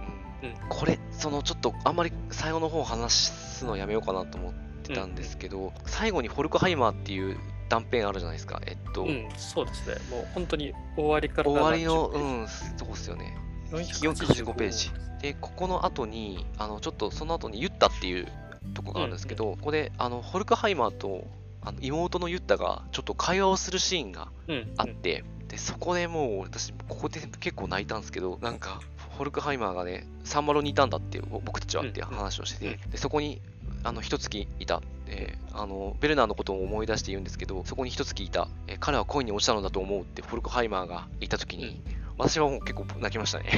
[0.43, 0.55] うん。
[0.69, 7.37] これそのちょっとあんまり最後の方話すのやめようかなと思ってたんですけど、最後にホルクハイマーっていう
[7.69, 9.95] 断片あるじゃないですかえっと、うん、そうですね。
[10.09, 12.23] もう本当に終わりから終わりの70ページ。
[12.23, 13.37] うんそうっすよね。
[13.71, 14.91] 485 485ページ。
[15.21, 18.27] で、ここの後に、あの、ちょっとその後にユッタっていう
[18.73, 21.25] とこがあるんですけど、ここで、あの、ホルクハイマーと、
[21.63, 28.79] あの妹のユッタがちょっと会話をするシーンがうん、あって、で、そこでもう、私、ここで結構泣いたんですけど、なんか、
[29.17, 33.41] ホルクハイマーがね、サンマロにいたんだって、僕たちはってうん話をしてて、で、そこに、
[33.83, 34.81] あの、一月いた。
[35.05, 38.47] で、あの、ベルナーのことを思い出して言うんですけど、そこに一月いた。
[38.67, 41.81] え彼は恋に落ちたのだと思うって、ホルクハイマーが言った時に、
[42.21, 43.49] 私はもう結構泣きましたね。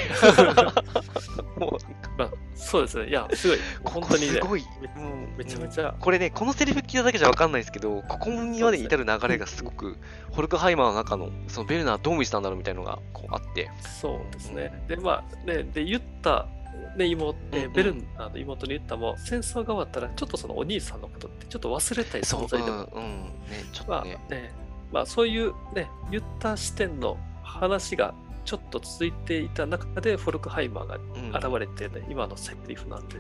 [1.60, 1.71] もう
[2.17, 3.10] まあ、そうですね。
[3.10, 4.63] いや、すごい、本当にね、すごい。
[4.82, 9.97] めもうめちゃめちゃ、これね、このセリフ聞いただけじゃ分かんないですけど、ここにまで至る流れがすごく、
[10.32, 14.84] ホルクハイマーの中の、そのベルナーどう見てたんだろうみたいなのがこうあって、そうですね。
[14.88, 16.47] で、まあ、ね、で、言った、
[16.95, 17.38] ね、妹、
[17.73, 23.32] ベルナの妹に言ったも、戦争が終わったら、ちょっとそのお兄さんのことって、ちょっと忘れたいそう、存在でも、うん、うん、ね、
[23.73, 24.52] ちょっまあとね、ね、
[24.91, 28.13] まあ、そういうね、言った視点の話が
[28.45, 33.17] ちょっと続いていた中で、フォルクハイマーがうん現れてね、今のセリフなんで、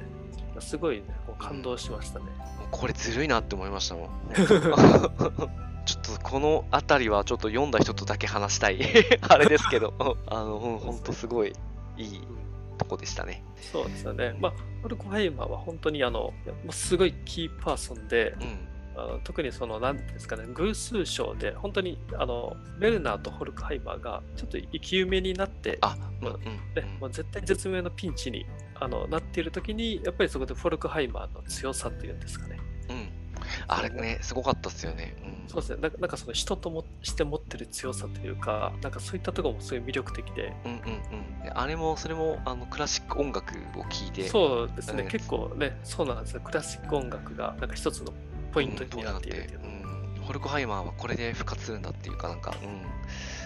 [0.59, 2.25] すごいね、こう感動しましたね。
[2.25, 4.09] もうこれずるいなって思いましたもん。
[5.85, 8.79] ちょっとこの辺りはちょっと読んだ人とだけ話したい
[9.27, 9.93] あれですけど、
[10.27, 11.53] あの、うん、ほんとすごい
[11.97, 12.27] いい
[12.77, 13.43] とこでしたね。
[13.61, 14.35] そうですよね。
[14.39, 16.33] まあ、フォルクハイマーは本当にあの、
[16.69, 18.72] すごいキーパーソンで、うん。
[18.95, 26.43] あの特にその、なんていうんですかね、偶数賞で、本当にあのベルナーとホルクハイマーがちょっと生き埋めになって、あ、うん、まあうん。
[26.43, 32.59] ねもう絶対絶命のピンチにあのなっている時に、やっぱりそこでフォルクハイマーの強さっていうんですかね。
[32.89, 33.09] うん。
[33.67, 35.15] あれね、すごかったっすよね。
[35.21, 35.49] うん。
[35.49, 35.81] そうですね。
[35.81, 41.43] なんかなんかその人ともして持ってる強さというか、なんかそういったところもすごい魅力的で、うんうんうん。
[41.43, 46.41] であれも、それも、あの、クラシック音楽を聴いて、そうですね、うん結構ね、そうなんですよ。
[46.41, 48.13] クラシック音楽がなんか一つの
[48.53, 52.55] ポイントになっているうんホルクハイマーはこれで復活するんだっていうかなんか、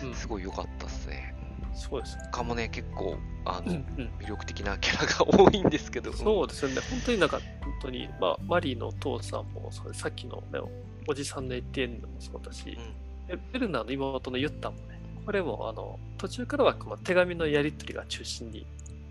[0.01, 1.33] うん、うんすごい良かったっすね。
[1.73, 2.23] そうですね。
[2.31, 6.11] 他もね、結構、あの、うんうん魅力的なキャラが多いんですけど。
[6.11, 6.81] そうですよね。
[6.89, 10.59] 本当になんか、本当に、まあ、マリーのお父さんもそさっきの、ね、
[11.07, 12.77] おじさんのエティエンヌもそうだし、
[13.27, 18.65] でベルナーの妹のユッタもね、これもあの途中からは手紙のやり取りが中心に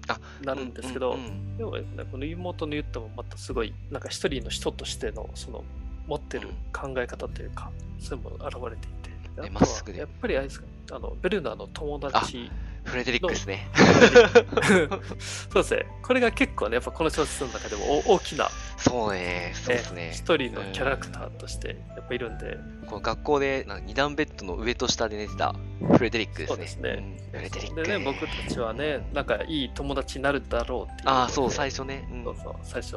[0.08, 5.64] あなるんですけど、うんうんでもね、この妹のユッタもまたすごい、なんか一人の人としての、その、
[6.06, 12.50] 持ってる考え方というか、それも現れていて、あとはやっぱりあれですか、あのベルナーの友達、
[12.84, 13.68] フレデリックですね。
[15.50, 20.10] そうですね、これが結構ね、やっぱこの小説の中でもお大きなそうね、そうですね。
[20.12, 25.54] 一人のキャラクターとしてやっぱいるんで、この学校で二段ベッドの上と下で寝てた
[25.92, 26.54] フレデリックですね。
[26.54, 27.82] そうですねうんフレデリック。
[27.82, 31.08] でね、僕たちはね、なんかいい友達になるだろうっていう。
[31.08, 32.06] ああ、そう、最初ね。
[32.12, 32.96] うんそうそう、最初。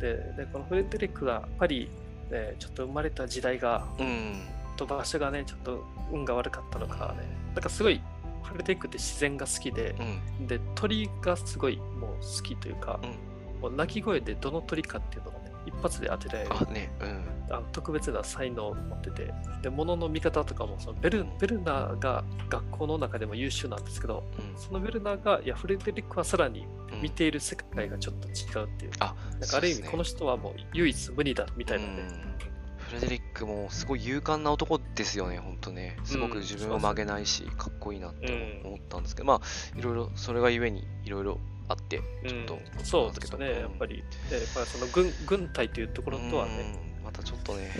[0.00, 1.90] で、でこのフレデリックがパリ
[2.32, 4.42] でちょっと生まれた時代が、うん。
[4.76, 8.00] と場所がね、ちょっと運が悪かったのかね、なんかすごい、
[8.42, 9.94] フレデリックって自然が好きで
[10.40, 10.46] う、ん。
[10.46, 17.24] で、鳥がすごいもう好きというか、うんもう鳴き声でどの鳥かっていうのがね、一発で当てられるあ、ね、うん。
[17.52, 24.58] あの特別な才能を持ってて、で、物の見方とかもそのベル、ベルナーが学校の中でも優秀なんですけど、うん。
[24.58, 27.02] そのベルナーが、いや、フレデリックはさらにうん。
[27.02, 28.92] 見ている世界がちょっと違うっていう。
[29.00, 31.92] あ、なんかある意味、この人はもう唯一無二だみたいなね。
[32.00, 32.32] うん。
[32.78, 35.96] フレデリックもすごい勇敢な男ですよね、本当ね。
[36.04, 41.38] すごく自分を曲げないし、かっこいいなって思ったんですけど、まあ、いろいろ、それがゆえにいろいろ
[41.68, 42.84] あって、ちょっと、うん。
[42.84, 44.04] そうですね、やっぱり。
[44.28, 47.70] でやっぱりその軍軍隊というところとはね、うんまたちょっとね、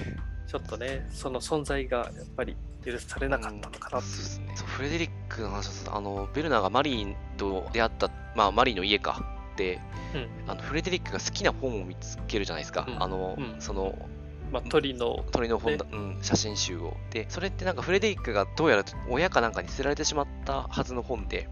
[0.46, 4.12] ちょっとね、その存在がやっぱり許されなかったのかなっていう。
[4.12, 9.24] そうですねそうフレデリックの話はあのベルナーがマリーと出会った、まあ、マリーの家か。
[9.56, 9.80] で
[10.14, 10.50] うん。
[10.50, 13.02] あのフレデリックが好きな本を見つけるじゃないですか、うん。
[13.02, 13.60] あの、うん。
[13.60, 13.96] その
[14.52, 16.94] まあ、鳥の、鳥の本だ、うん、写真集を。
[17.10, 21.48] でそれってなんかフレデリックがどうやら親かなんかに捨てられてしまったはずの本で。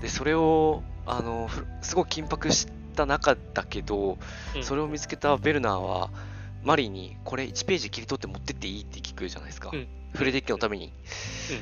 [0.00, 4.18] でそれをあのふすごく緊迫した中だけど、
[4.54, 4.62] うん。
[4.62, 6.10] それを見つけたベルナーは
[6.64, 9.86] マリーにこれ1ページ切り取って持ってっていいって聞くじゃないですか、うん。
[10.14, 10.92] フレデリックのために、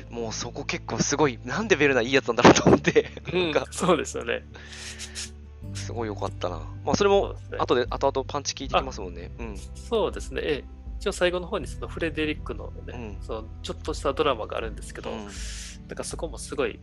[0.09, 3.11] もうそこ結構すごいなんでベルナーいいやつなんだろうと思って。
[3.33, 3.51] うん。
[3.51, 3.71] なんか。
[3.71, 4.45] そうですよね。
[5.73, 6.57] すごい良かったな。
[6.85, 9.31] まあそれも後で後々パンチ効いてきますもんね。
[9.39, 9.57] うん。
[9.57, 10.41] そうですね。
[10.43, 13.25] ええ一応最後の方にそのフレデリックのね、うん。
[13.25, 15.25] そのちょっとしたドラマがあるんですけど、うん。
[15.87, 16.79] だからそこもすごい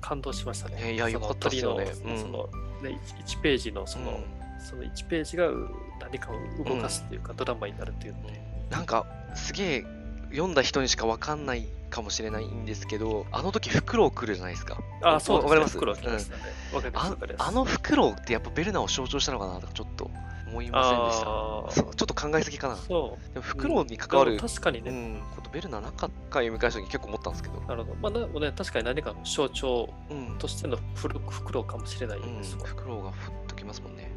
[0.00, 0.94] 感動しましたね。
[0.94, 1.86] いやよかったっすよね。
[1.92, 2.48] その
[2.82, 8.40] ね、1ページのその、うんその1ページがう何かを動かすっていうか、ドラマになるっていうので、
[8.70, 9.84] なんかすげえ
[10.30, 14.78] 読んだ人にしか分かんないかもしれないんですけどあの時フクロウ来るじゃないですか。
[15.02, 15.58] ああ、そうですね。
[15.60, 15.76] わかります？
[15.78, 16.42] 袋来ましたね。
[16.74, 17.48] わ、かりますあわかります。
[17.48, 20.10] あのフクロウってやっぱベルナーを象徴したのかなとかちょっと
[20.48, 21.82] 思いませんでした？
[21.82, 22.76] そうちょっと考えすぎかな。
[22.76, 23.32] そう。
[23.32, 27.60] でもフクロウに関わる、でも確かにね、うん、ことベルナーなかったか読み返した時結構思ったんですけど。
[27.62, 27.96] なるほど。
[28.02, 32.64] まあ、でもね、確かに何かの象徴うん、としてのフル袋かもしれないうん、ですわ。
[32.64, 34.07] フクロウがふっときますもんね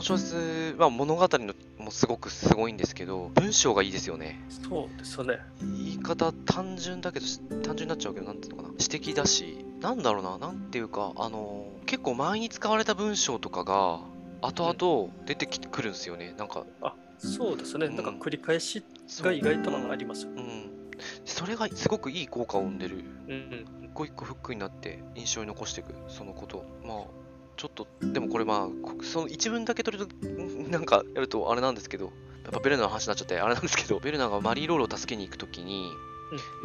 [0.00, 4.40] の小説は物語のもすごくすごいんですけど文章がいいですよね。
[4.48, 5.38] そうですよね。
[5.60, 8.74] 言い方単純だけどし単純になっちゃうけどなんていうのかな。
[8.78, 9.64] 詩的だし。
[9.80, 10.38] なんだろうな。
[10.38, 14.00] なんていうかあの結構前に使われた文章とかが
[14.40, 16.34] 後々出てきてくるんですよね。
[16.38, 17.86] なんかあそうですね。
[17.86, 17.96] うん。
[17.96, 18.82] なんか繰り返し
[19.20, 20.30] が意外とありますよ。
[20.34, 20.70] うん。
[21.24, 23.04] それがすごくいい効果を生んでる。
[23.28, 23.84] うんうん。
[23.84, 26.64] 一個一個フックになって印象に残していくそのこと。
[26.84, 27.29] まあ
[27.60, 32.10] ちょっとでもこれまあこその一文だけ取るとん なんかやるとあれなんですけどや
[32.48, 35.90] っぱベルナーの話になっちゃってあれなんですけどベルナーがマリーロールを助けに行くときに、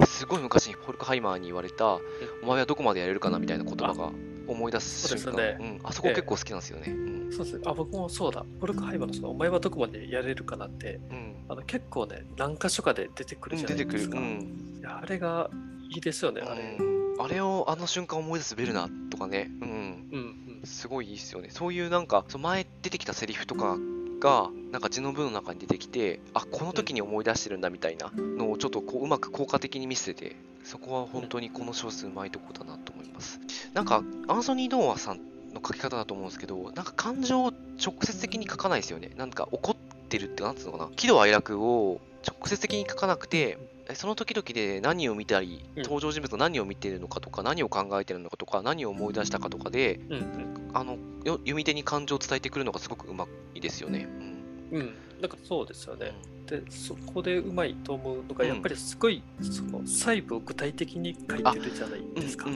[0.08, 1.96] すごい昔にホルクハイマーに言われた、
[2.42, 4.14] お前はどこまでやれるかなみたいな言葉が
[4.48, 5.58] 思い出す瞬間。
[5.58, 7.32] そうん、あそこ結構好きなんですよね、うん。
[7.34, 7.64] そうですね。
[7.66, 8.46] あ、僕もそうだ。
[8.62, 11.36] ポルクハイマーのその、お前はどこまでやれるかなって、うん。
[11.50, 14.18] あの結構ね、何箇所かで出てくるじゃないですか。
[14.18, 14.82] うん。
[14.86, 15.50] あれが
[15.94, 16.78] いいですよね、あれ。
[16.80, 16.96] うん。
[17.18, 19.76] あれをあの瞬間思い出すベルナーとかね、うん、うん。
[19.76, 20.45] うん。
[20.66, 21.50] すごいいいですよね。
[21.52, 23.78] そういうなんか、その前出てきたセリフとか
[24.20, 33.40] が、なんか字の文の中に出てきて、あ、この時に思い出してるんだみたいなのをちょっとこううまく効果的に見せてて、そこは本当にこの小説うまいとこだなと思います。
[33.74, 35.20] なんか、アンソニー・ドーアさん
[35.54, 39.12] の書き方だと思うんですけど、なんか感情を直接的に書かないですよね。
[39.16, 39.76] なんか怒っ
[40.10, 40.90] てるって、なんつうのかな。
[40.96, 43.58] 喜怒哀楽を直接的に書かなくて、
[43.94, 50.72] その時々で何を見たり、うん登場人物が何を見ているのかとか、何を考えているのかとか、何を思い出したかとかで、うんうん。
[50.74, 54.08] あのよ読み手に感情を伝えてくるのがすごくうまいですよね。
[54.72, 56.14] うん、うん、なんかそうですよね。
[56.48, 62.48] で、そこでうまいと思うのが、やっぱりすごい、その細部を具体的に書いてるじゃないですか。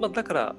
[0.00, 0.56] まあ、だから、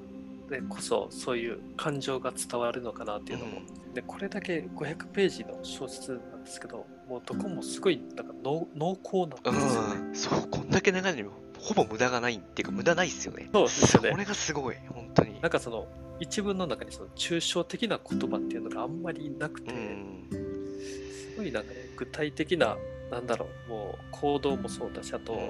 [0.50, 3.62] ね、こそそういう感情が伝わるのかなっていうのも、
[3.96, 9.94] でこれだけ500ページの小説なんですけどもうどこもすごいなんか濃濃厚なんですよね。
[9.94, 11.28] うん、そう、こんだけ長いのに
[11.58, 13.48] ほぼ無駄がないっていうか、無駄ないっすよね。
[13.54, 15.40] そうですよねこれがすごい、本当に。
[15.40, 15.86] なんかその
[16.20, 22.76] 一文の中にその抽象的な言葉っていうのがあんまりなくて、うん、すごいなんかね具体的な
[23.10, 25.40] なんだろうもう行動もそうだしあと、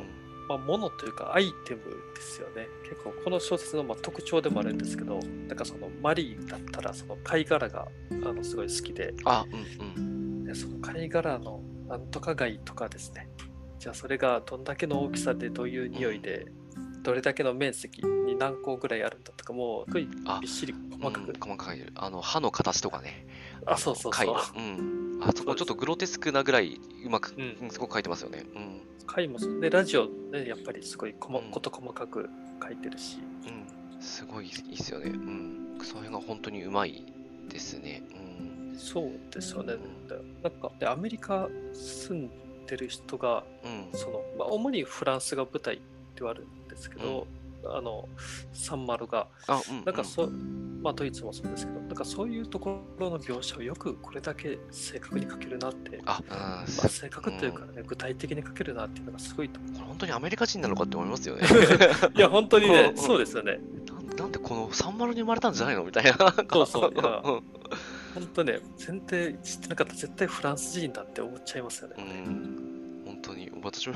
[0.49, 1.81] まあ、物というかアイテム
[2.15, 5.19] ですよね結構この小説のまあ特徴でもあるんですけど
[5.49, 9.45] なんかそのマリーだったらその貝殻があのすごい好きであ、
[9.89, 10.45] うんうん。
[10.45, 13.29] でその貝殻のなんとか貝とかですね
[13.79, 16.47] じゃあそれがどんだけの大きさでどういう匂いで
[17.03, 21.93] どれだけの面積に何個ぐらいあるんだとかもうすごいあびっしり細かく、うん細かく。
[21.95, 23.27] あの、歯の形とかね。
[23.65, 25.06] あそうそうそう貝うん。
[25.21, 28.45] あそこちょっとグロテスクなぐらいうまく、うんうんすごく書いてますよね。
[28.55, 28.81] うん。
[29.07, 32.29] 回もでラジオねやっぱりすごいこもうんこと細かく
[32.63, 34.01] 書いてるし、うん。
[34.01, 35.07] すごいいいっすよね。
[35.07, 35.79] うん。
[35.83, 37.05] その辺が本当にうまい
[37.49, 38.03] ですね。
[38.71, 38.79] うん。
[38.79, 39.75] そうですよね、
[40.43, 42.31] なんかでアメリカ住ん
[42.67, 43.99] でる人がうん。
[43.99, 45.81] その、まあ、主にフランスが舞台
[46.15, 47.27] ではあるんですけど、
[47.75, 48.09] あの
[48.53, 49.85] サンマルがあ、うん。
[49.85, 61.43] なんかそう、まあドイツもそうですけどなんかそういうところの描写をよくこれだけ正確に書けるなって、あ、うんまあ、正確というかね、具体的に書けるなっていうのがすごいと本当にアメリカ人なのかって思いますよね。
[61.43, 62.97] う いや本当にねうん。
[62.97, 63.59] そうですよね。
[64.17, 66.13] なんでこのサンマルに生まれたんじゃないのみたいな。
[66.51, 66.93] そうそう。
[68.15, 69.93] 本当ね前提知ってなかった。
[69.93, 73.51] ら絶対フランス人だって思っちゃいますよね、うん、本当に。
[73.63, 73.95] 私も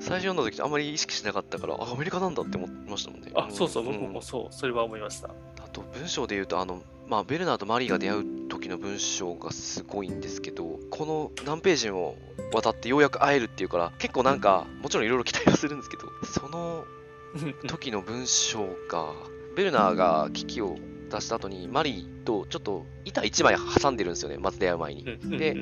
[0.00, 3.30] 最初読んだ時あんまり意識しなかったからあアメリカなんだって思いましたもんね。
[3.34, 4.12] あそうそう僕ん。
[4.12, 5.28] もそうそれは思いました。
[5.28, 12.16] あと文章で言うとあの、まあ、ベルナーとマリーが出会う時の文章がすごいんですけどこの何ページも
[12.52, 16.84] 渡ってようやく会えるっていうから結構なんかもちろんいろいろ期待はするんですけどその
[17.68, 19.12] 時の文章が
[19.56, 20.76] ベルナーが危機を
[21.10, 25.04] 出した後にマリーとちょっと板1枚挟んでるんですよねまず出会う前に。
[25.38, 25.54] で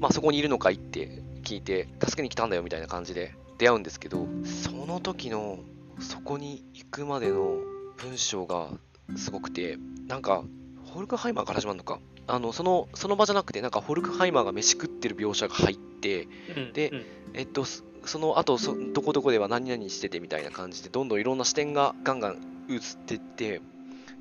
[0.00, 5.58] まあ、そこにいるのかいって聞いて、助けに来たんだよみたいな感じで出会うんですけど、その時の、
[6.00, 7.58] そこに行くまでの
[7.96, 8.68] 文章が
[9.16, 9.78] すごくて、
[10.08, 10.44] なんか、
[10.86, 12.00] ホルクハイマーから始まるのか。
[12.26, 16.28] あの、その、その場じゃなくて、なんか、ホルクハイマーが飯食ってる描写が入って、
[16.72, 23.60] でうんえっと、そその後そ、どこどこでは何々しててみたいな感じで、どんどんいろんな視点がガンガン映ってって、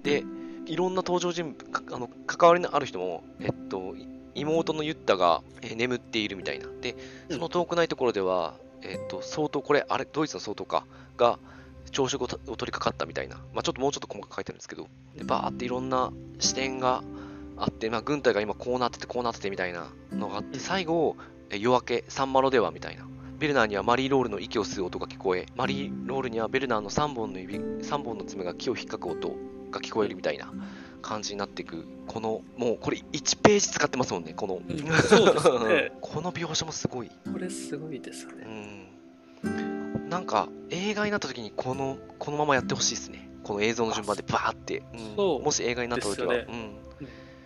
[0.03, 0.23] で、
[0.65, 6.67] いろんな登場人物、かあの関わりのある人も、えっと、い妹のユッタが、えー眠っているみたいな。
[6.81, 6.95] で、
[7.29, 8.55] その遠くないところでは、
[8.85, 10.85] えっと、相当、これ、あれ、ドイツの総統か、
[11.17, 11.39] が、
[11.91, 13.37] 朝食を取り掛かったみたいな。
[13.53, 17.03] まあ、ちょっともうちょっと細かく書いてるんですけど、で、バーっていろんな視点が
[17.57, 21.15] あって、まあ、軍隊が今こうなってて、こうなっててみたいなのがあって、最後、
[21.49, 23.05] え夜明け、サンマロではみたいな。
[23.37, 29.29] ベルナーにはマリーロールの息を吸う音が聞こえ、マリーロールにはベルナーの3本の指、3本の爪が木を引っかく音
[29.69, 30.53] が聞こえるみたいな
[31.03, 31.85] 感じになっていく。
[32.07, 34.55] この、もうこれ1ページ使ってますもんね、この。
[34.55, 37.11] うんそうですね この描写もすごい。
[37.31, 38.89] これすごいですようね
[39.43, 40.09] ん。
[40.09, 43.29] なんか、映画になった時にこの、このままやってほしいですね。
[43.43, 44.81] この映像の順番でバーって。
[45.17, 46.33] うんもし映画になった時は。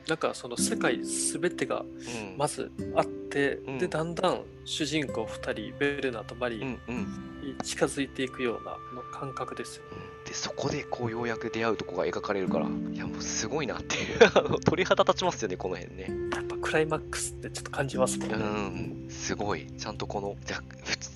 [0.08, 2.32] なんかその世界すべてがうん。
[2.32, 2.38] うん。
[2.38, 7.28] まずあって、うんでだんだん主人公2人ベルナとマリーうんうん。
[7.42, 9.84] に近づいていくようなの感覚ですよ
[10.28, 13.96] でそこでこうようやく出会うとこが描かれるからいやもうすごいなって。
[13.96, 16.10] いう 鳥肌立ちますよねこの辺ね。
[16.34, 19.66] やっぱクライマックスってちょっと感じますもんうね、んすごい。
[19.68, 20.36] ちゃんとこの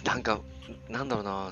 [0.06, 0.40] なんか
[0.90, 1.52] なんだろうな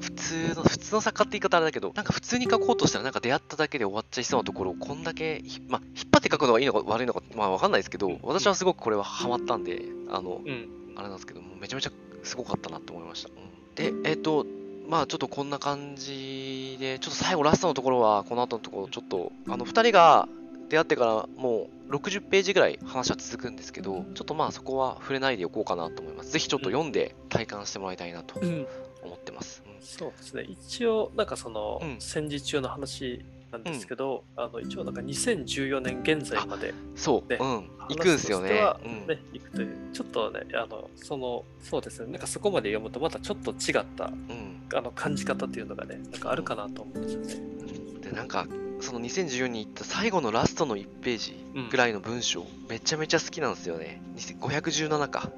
[0.00, 10.68] 普通の普通の作家って言い方あれだけどなんか普通に書こうとしたらなんか出会っただけで終わっちゃいそうなところをこんだけひ、まあ、引っ張って書くのがいいのか悪いのかまあわかんないですけど私はすごくこれはハマったんであのうん。
[10.94, 11.92] あれなんですけどもめちゃめちゃ
[12.22, 14.02] すごかったなって思いました、うん。
[14.02, 14.46] でえっ、と
[14.88, 20.28] まあちょっとこんな感じでちょっと最後ラストのところはこの後のところちょっとあの2人が
[20.68, 26.30] 出会ってからもう60ページぐらい話は続くんですけどちょっとまあそこは触れないでおこうかなと思います。
[26.30, 28.66] ぜひちょっと読んで体感してもらいたいなとうん。
[29.04, 29.72] 思ってます、うん。
[29.80, 30.44] そうですね。
[30.48, 31.96] 一応なんかそのうん。
[31.98, 37.70] 戦時中の話なんですけど、あの一応なんか2014年現在までそう、ねうん。
[37.90, 38.48] 行くんすよね。
[38.48, 39.06] 話としてはうん。
[39.08, 39.76] ね行くという。
[39.92, 42.12] ちょっとねあのそのそうですね。
[42.12, 48.00] なんかそこまで読むとまたちょっと違ったうんあの感じ方っていうのがねなんかあるかなと思うんですよね。
[48.00, 48.46] でなんか
[48.80, 51.36] その2014に行った最後のラストの1ページ
[51.70, 54.02] ぐらいの文章、めちゃめちゃ好きなんですよね。
[54.16, 55.30] 517か。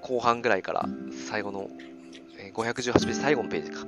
[0.00, 0.88] 後半ぐらいから
[1.28, 1.68] 最後の、
[2.38, 3.86] えー518ページ、最後のページか。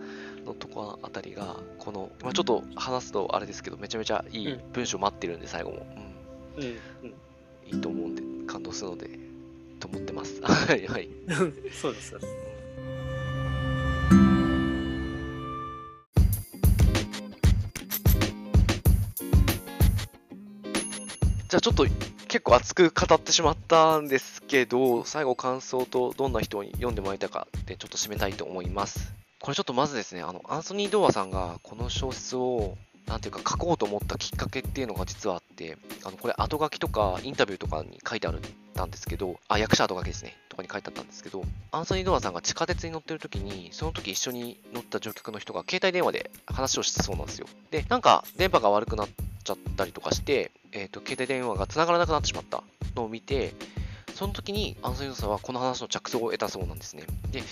[0.49, 5.87] のとこあたりが、この、まあ、ちょっと話すとあれですけど、めちゃめちゃいいうん文章待ってるんで、最後も。
[6.57, 7.15] うんうんうん、
[7.67, 9.09] いいと思うんで、感動するので、
[9.79, 10.41] と思ってます。
[10.43, 11.09] はい、はい。
[11.73, 12.48] そうですよね。
[21.49, 21.87] じゃあちょっと
[22.29, 29.15] 結構熱く語ってしまったんですけど、最後感想とどんな人に読んでもらいたいかでちょっと締めたいと思います。
[29.41, 32.77] これちょっとまずですね、あの、アンソニー・ドーアさんがこの小説を
[33.07, 38.41] なんていうか書こうと思ったきっかけっていうのが実はあって、あのこれ後書きとかインタビューとかに書いてある
[38.75, 41.43] たんですけど、あ、役者後書きですね、とかに書いてあったんですけど、
[41.73, 47.47] アンソニー・ドーアさんが地下鉄に乗ってる時に、その時一緒に乗った乗客の人が携帯電話で話をしたそうなんですよ。
[47.71, 49.09] で、なんか電波が悪くなっ
[49.43, 52.63] ちゃったりとかして、えっ、と、携帯電話が繋がらなくなってしまった
[52.95, 53.55] のを見て、
[54.15, 57.05] その時にアンソニー・さんはこの話の着想を得たそうなんですね。
[57.31, 57.43] で、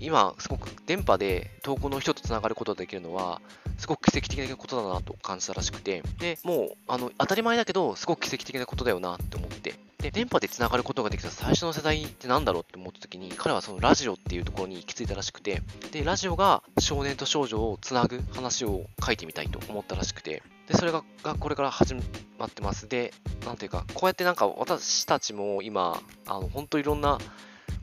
[0.00, 3.40] 今、すごく電波で遠くの人とつながることができるのは、
[3.78, 15.62] すごく奇跡的なことだなと感じたらしくて、で、もう、あの、当たり前だけど、すごく奇跡的なことだよなって思って、で、電波でつながることができた最初の世代ってなんだろうって思った時に、彼はそのラジオっていうところに行き着いたらしくて、
[15.92, 21.94] で、ラジオが少年と少女をつなぐ話を書いてみたいと思ったらしくて、で、それががこれから始
[22.38, 22.88] まってます。
[22.88, 23.12] で、
[23.44, 27.18] なんていうか、こうやってなんか私たちも今、あの、本当いろんな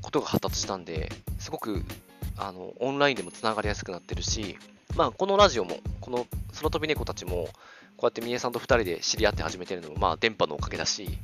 [0.01, 1.83] ことが発達したんで、すごく
[2.37, 4.57] あのオンラインでもつながりやすくなってるし、
[4.95, 7.49] まあ、このラジオも、この空飛び猫たちも、
[7.97, 11.17] こうやってみえさんと2人で知り合って始めてるのも、まあ、電波のおかげだし、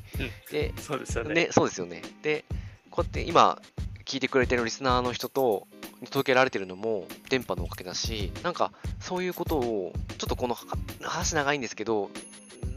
[0.52, 1.34] で、そうですよね。
[1.34, 2.02] ね、そうですよね。
[2.22, 2.44] で、
[2.90, 3.62] こうやって今、
[4.06, 5.68] 聞いてくれてるリスナーの人と、
[6.02, 9.94] に届けられてるのも電波のおかげだし、なんか、そういうことを、
[10.32, 10.64] とこのは
[11.02, 12.10] 話長いんですけど、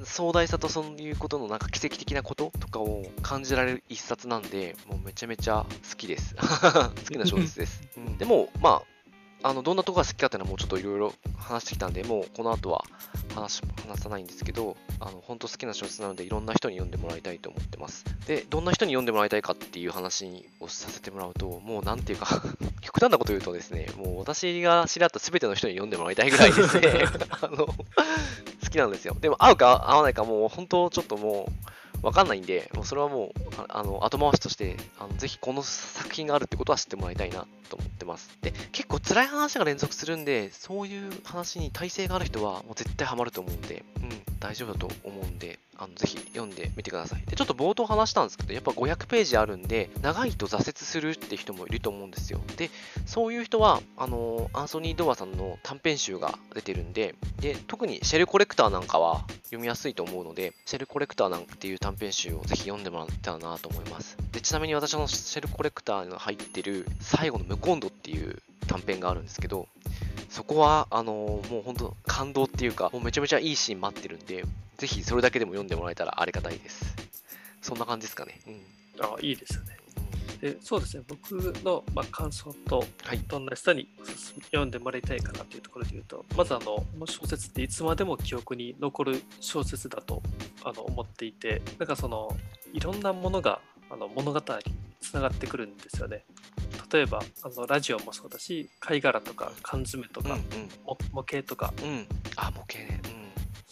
[0.02, 6.34] 壮大さとそういうことのなんか奇跡的なこととかを感じられる一冊なんで、もうめちゃめちゃ好きです。
[6.42, 7.82] 好きな小説です。
[7.96, 8.93] うん、でも、まあ、
[9.44, 12.82] あの、どんなとこが好きかっていうのはもうちょっといろいろ話してきたんで、もうこの後は
[13.34, 18.06] 話話さないんですけど、あの、本当好きな小説なので、いろんな人に読んでもらいたいと思ってます。
[18.26, 22.42] で、どんな人に読んでもらいたいかっていう話をさせてもらうと、もうなんていうか
[22.80, 27.04] 極端なこと言うとですね、もう私が知り合った全ての人に読んでもらいたいぐらいですね、
[27.42, 27.74] あの、好
[28.70, 29.14] きなんですよ。
[29.20, 31.52] でも、合うか合わないかもう本当ちょっともう、
[32.04, 38.36] わかんないんで、もうそれはもう、あの、後回しとして、あのぜひこの作品があるってことは知ってもらいたいなと思ってます。
[38.42, 47.22] で、結構辛い話が連続するんで、そういう話に耐性がある人は、もう絶対ハマると思うんで、うん、大丈夫だと思うんで、あのぜひ読んでみてください。
[47.26, 52.40] で、ちょっと冒頭話したんですけど、やっぱ500ページあるんで、長いと挫折するって人もいると思うんですよ。
[52.56, 52.70] で、
[53.06, 64.16] そういう人は、あのアンソニー・ドアさんの短編集が出てるんで、で、特にシェルコレクターなんかは読みやすいと思うので、シェルコレクターなんていう短編集をぜひ読んでもらったらなと思います。
[64.32, 69.68] で、ちなみに私のシェルコレクターに入ってる最後の無今度っていう短編があるんですけど、
[70.28, 71.12] そこは、あの
[71.48, 74.44] もう本当感動っていうか、もうめちゃめちゃいいシーン待ってるんで、
[74.76, 76.94] ぜひそれだけでも読んでもらえたらありがたいです。
[77.62, 78.40] そんな感じですかね。
[78.46, 79.04] うん。
[79.04, 79.76] あいいですよね。
[80.40, 81.32] でそうですね、僕
[81.64, 83.88] の、まあ、感想と、はいどんな人に
[84.50, 90.22] 読んでもらいたいかなというところで言うと、まずあの、小説っていつまでも記憶に残る小説だと
[90.62, 92.36] あの思っていて、なんかその、
[92.74, 96.24] いろんなものがあの物語につながってくるんですよね。
[96.92, 100.36] 例えば、あのラジオもそうだし、貝殻とか缶詰とうん、か、
[100.84, 102.06] も模型とか、うん、うん。
[102.36, 103.00] あ、模型ね。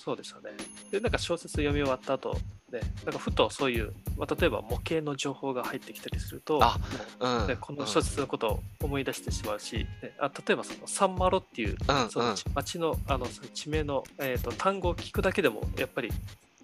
[0.03, 0.51] そうですよね。
[0.91, 2.35] で、なんか小説読み終わった後、
[2.73, 7.41] ね、なんかふとそういう、まあ、例えば模型の情報が入ってきたりすると、ううん。
[7.43, 7.47] うん。
[7.47, 16.11] ね、この小説のことを思い出してしまうし、ねあ例えばそのサンマロっていううん、その町のあのその地名の、えー、と単語を聞くだけでもやっぱり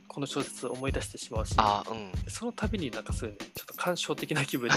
[0.08, 2.10] この小説を思い出してしまうしあ、うん。
[2.28, 4.74] その度になんかそういうねちょっと感傷的な気分に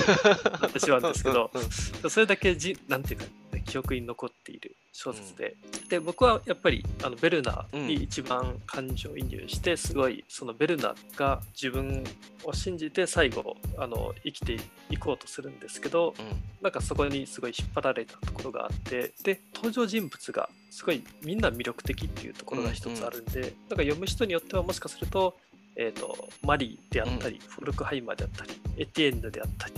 [0.61, 5.55] なってしまうんですけど うんうんそれだけじなんていうか、ね、記憶に残っている小説で、
[5.89, 12.03] で僕はやっぱりあのベルナーに一番感情移入してすごいそのベルナーが自分
[12.43, 14.57] を信じて最後あの生きて
[14.89, 16.25] いこうとするんですけどうん。
[16.61, 25.35] なんかそこにすごい引っ張られたところがあってで登場人物がすごいみんな魅力的っていうところが一つあるんで、なんか読む人によってはもしかすると,、
[25.75, 29.73] えー、とマリーであったり、フォルクハイマーであったりエティエンヌであったり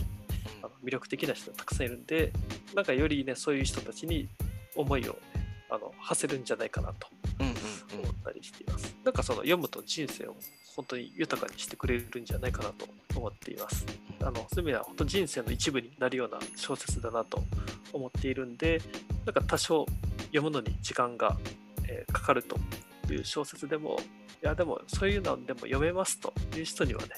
[0.64, 2.32] あの魅力的な人がたくさんいるんで
[2.74, 4.30] なんかよりねそういう人たちに
[4.76, 5.20] 思いを、ね、
[5.70, 7.08] あの馳せるんじゃないかなと
[7.40, 8.96] 思ったりしています。
[9.04, 10.36] なんかその読むと人生を
[10.76, 13.86] 本当に豊かにしてくれるんじゃないかなと思っています。
[14.22, 17.44] あのそういう意味では本当人生の一部になるような小説だなと
[17.92, 18.82] 思っているんで、
[19.26, 19.86] なんか多少
[20.28, 21.38] 読むのに時間が、
[21.88, 22.58] えーかかると
[23.12, 24.00] いう小説でも、
[24.42, 27.10] いやでもそういうのでも読めますという人にはね、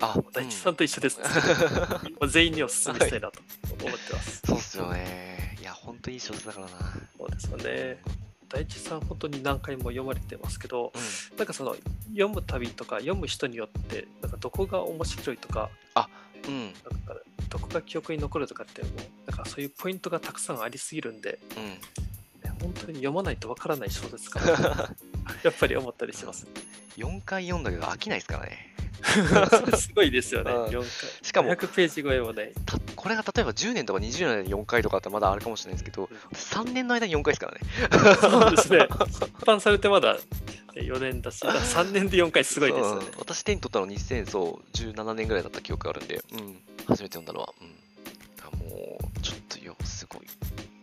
[0.00, 1.18] あ、大地さんと一緒です、
[2.20, 3.40] もう全員にお勧めしたいなと
[3.84, 4.42] 思ってます。
[4.46, 5.56] そうっすよね。
[5.60, 6.72] いや、ほんといい小説だからな。
[7.18, 8.26] そうですよね。
[8.48, 11.76] 大地さん本当に何回も読まれてますけどうんなんかその
[12.10, 15.70] 読む旅とか読む人によってなんかどこが面白いとか
[16.46, 17.16] うんなんか
[17.48, 18.88] どこが記憶に残るとかっていう
[19.26, 21.78] なんかそういうポイントがたくさんありすぎるんでうん
[22.60, 24.56] 本当に読まないとわからない小説かな。
[24.56, 24.62] と
[25.44, 26.46] やっぱり思ったりします。
[26.96, 28.74] 4回読んだけど飽きないですからね。
[29.76, 30.64] すごいですよね、うん。
[30.66, 30.86] 4回。
[31.22, 38.16] しかも100ページ超えもね、たこれが例えば10年とか20年で4回とかってまだあるかもしれないですけど3年の間に4回ですからね。
[38.20, 38.88] そうですね、
[39.38, 40.18] 出版されてまだ
[40.74, 43.06] 4年だし、3年で4回すごいですよね。
[43.12, 43.18] うん。
[43.18, 47.68] 私手に取ったの2017年ぐらいだった記憶があるんで、うん、初めて読んだのは、うん、
[48.58, 50.26] もうちょっとよすごい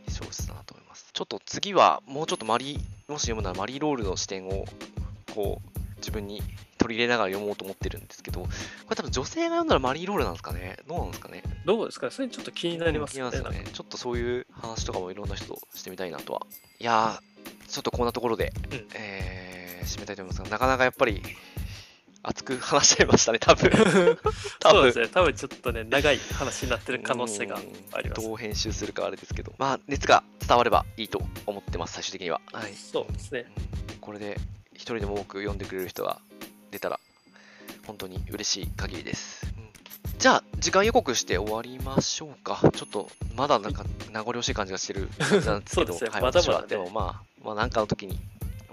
[0.08, 0.83] 小説だなと思います
[1.14, 4.66] ちょっと次はもうちょっとマリーもし読むならマリーロールの視点を
[5.34, 6.42] こう自分に
[6.80, 8.48] 取り入れながら読もうと思ってるんですけどこ
[8.90, 10.78] れ多分女性が読んだらマリーロールなんですかね？
[10.88, 11.44] どうなんですかね？
[11.66, 13.40] どうですかね、それちょっと気になりますよね。
[13.40, 13.70] ますよね。
[13.72, 16.42] ちょっとそういう話とかもいろんな人としてみたいなとは。
[16.80, 18.88] いやーちょっとこんなところで、うん。
[18.96, 21.22] えー締めたいと思いますがなかなかやっぱり
[22.24, 23.70] 熱く話しちゃいましたね多分。
[24.60, 24.82] 多分。
[24.82, 27.58] そうですね、多分ちょっとね、長い話になってる可能性が
[27.92, 28.22] あります。
[28.22, 29.54] どう編集するかあれですけど。
[29.58, 32.40] まあ熱が伝わればいいと思ってます最終的には。
[32.52, 32.74] はい。
[32.74, 33.46] そうですね。
[33.90, 33.96] うん。
[33.98, 34.38] これで
[34.74, 36.20] 一人でも多く読んでくれる人が
[36.72, 37.00] 出たら
[37.86, 40.18] 本当に嬉しい限りです、うん。
[40.18, 42.62] じゃあ時間予告して終わりましょうか。
[42.74, 45.94] ちょっとまだなんか名残惜しい感じがしてる感じなんですけど。
[45.94, 46.10] そうですね。
[46.12, 46.68] はい、まだまだね。
[46.68, 48.18] でもまあまあなんかの時に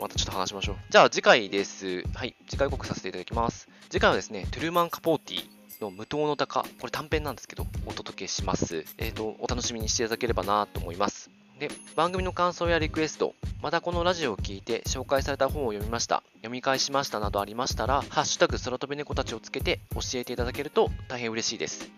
[0.00, 0.76] またちょっと話しましょう。
[0.88, 2.02] じゃあ次回です。
[2.14, 3.68] はい次回告させていただきます。
[3.90, 5.44] 次回はですねトゥルーマン・カポーティ
[5.82, 6.64] の無糖の鷹。
[6.80, 8.86] これ短編なんですけどお届けします。
[8.96, 11.30] えっ、とお楽しみにしていただければなと思います。
[11.58, 16.22] で番組の感想やリクエストまたこのラジオを聞いて紹介された本を読みました。
[16.36, 21.90] 読み返しましたなどありましたら「ハッシュタグ空飛び猫たち」をつけて教えていただけると大変嬉しいです。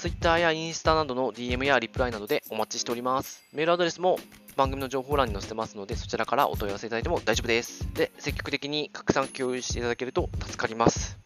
[0.00, 3.42] Twitter やインスタなどの DM やリプライなどでお待ちしております。
[3.52, 4.18] メールアドレスも
[4.56, 7.86] 番組の情報欄に載せてますのでそちらからお問い合わせいただいても大丈夫です。
[7.92, 11.18] で積極的に拡散共有していただけると助かります。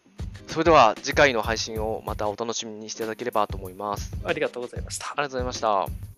[0.49, 4.13] それでは次回の配信をまたお楽しみにしていただければと思います。
[4.25, 5.07] ありがとうございました。
[5.07, 5.11] あ。
[5.11, 6.14] りがとうございました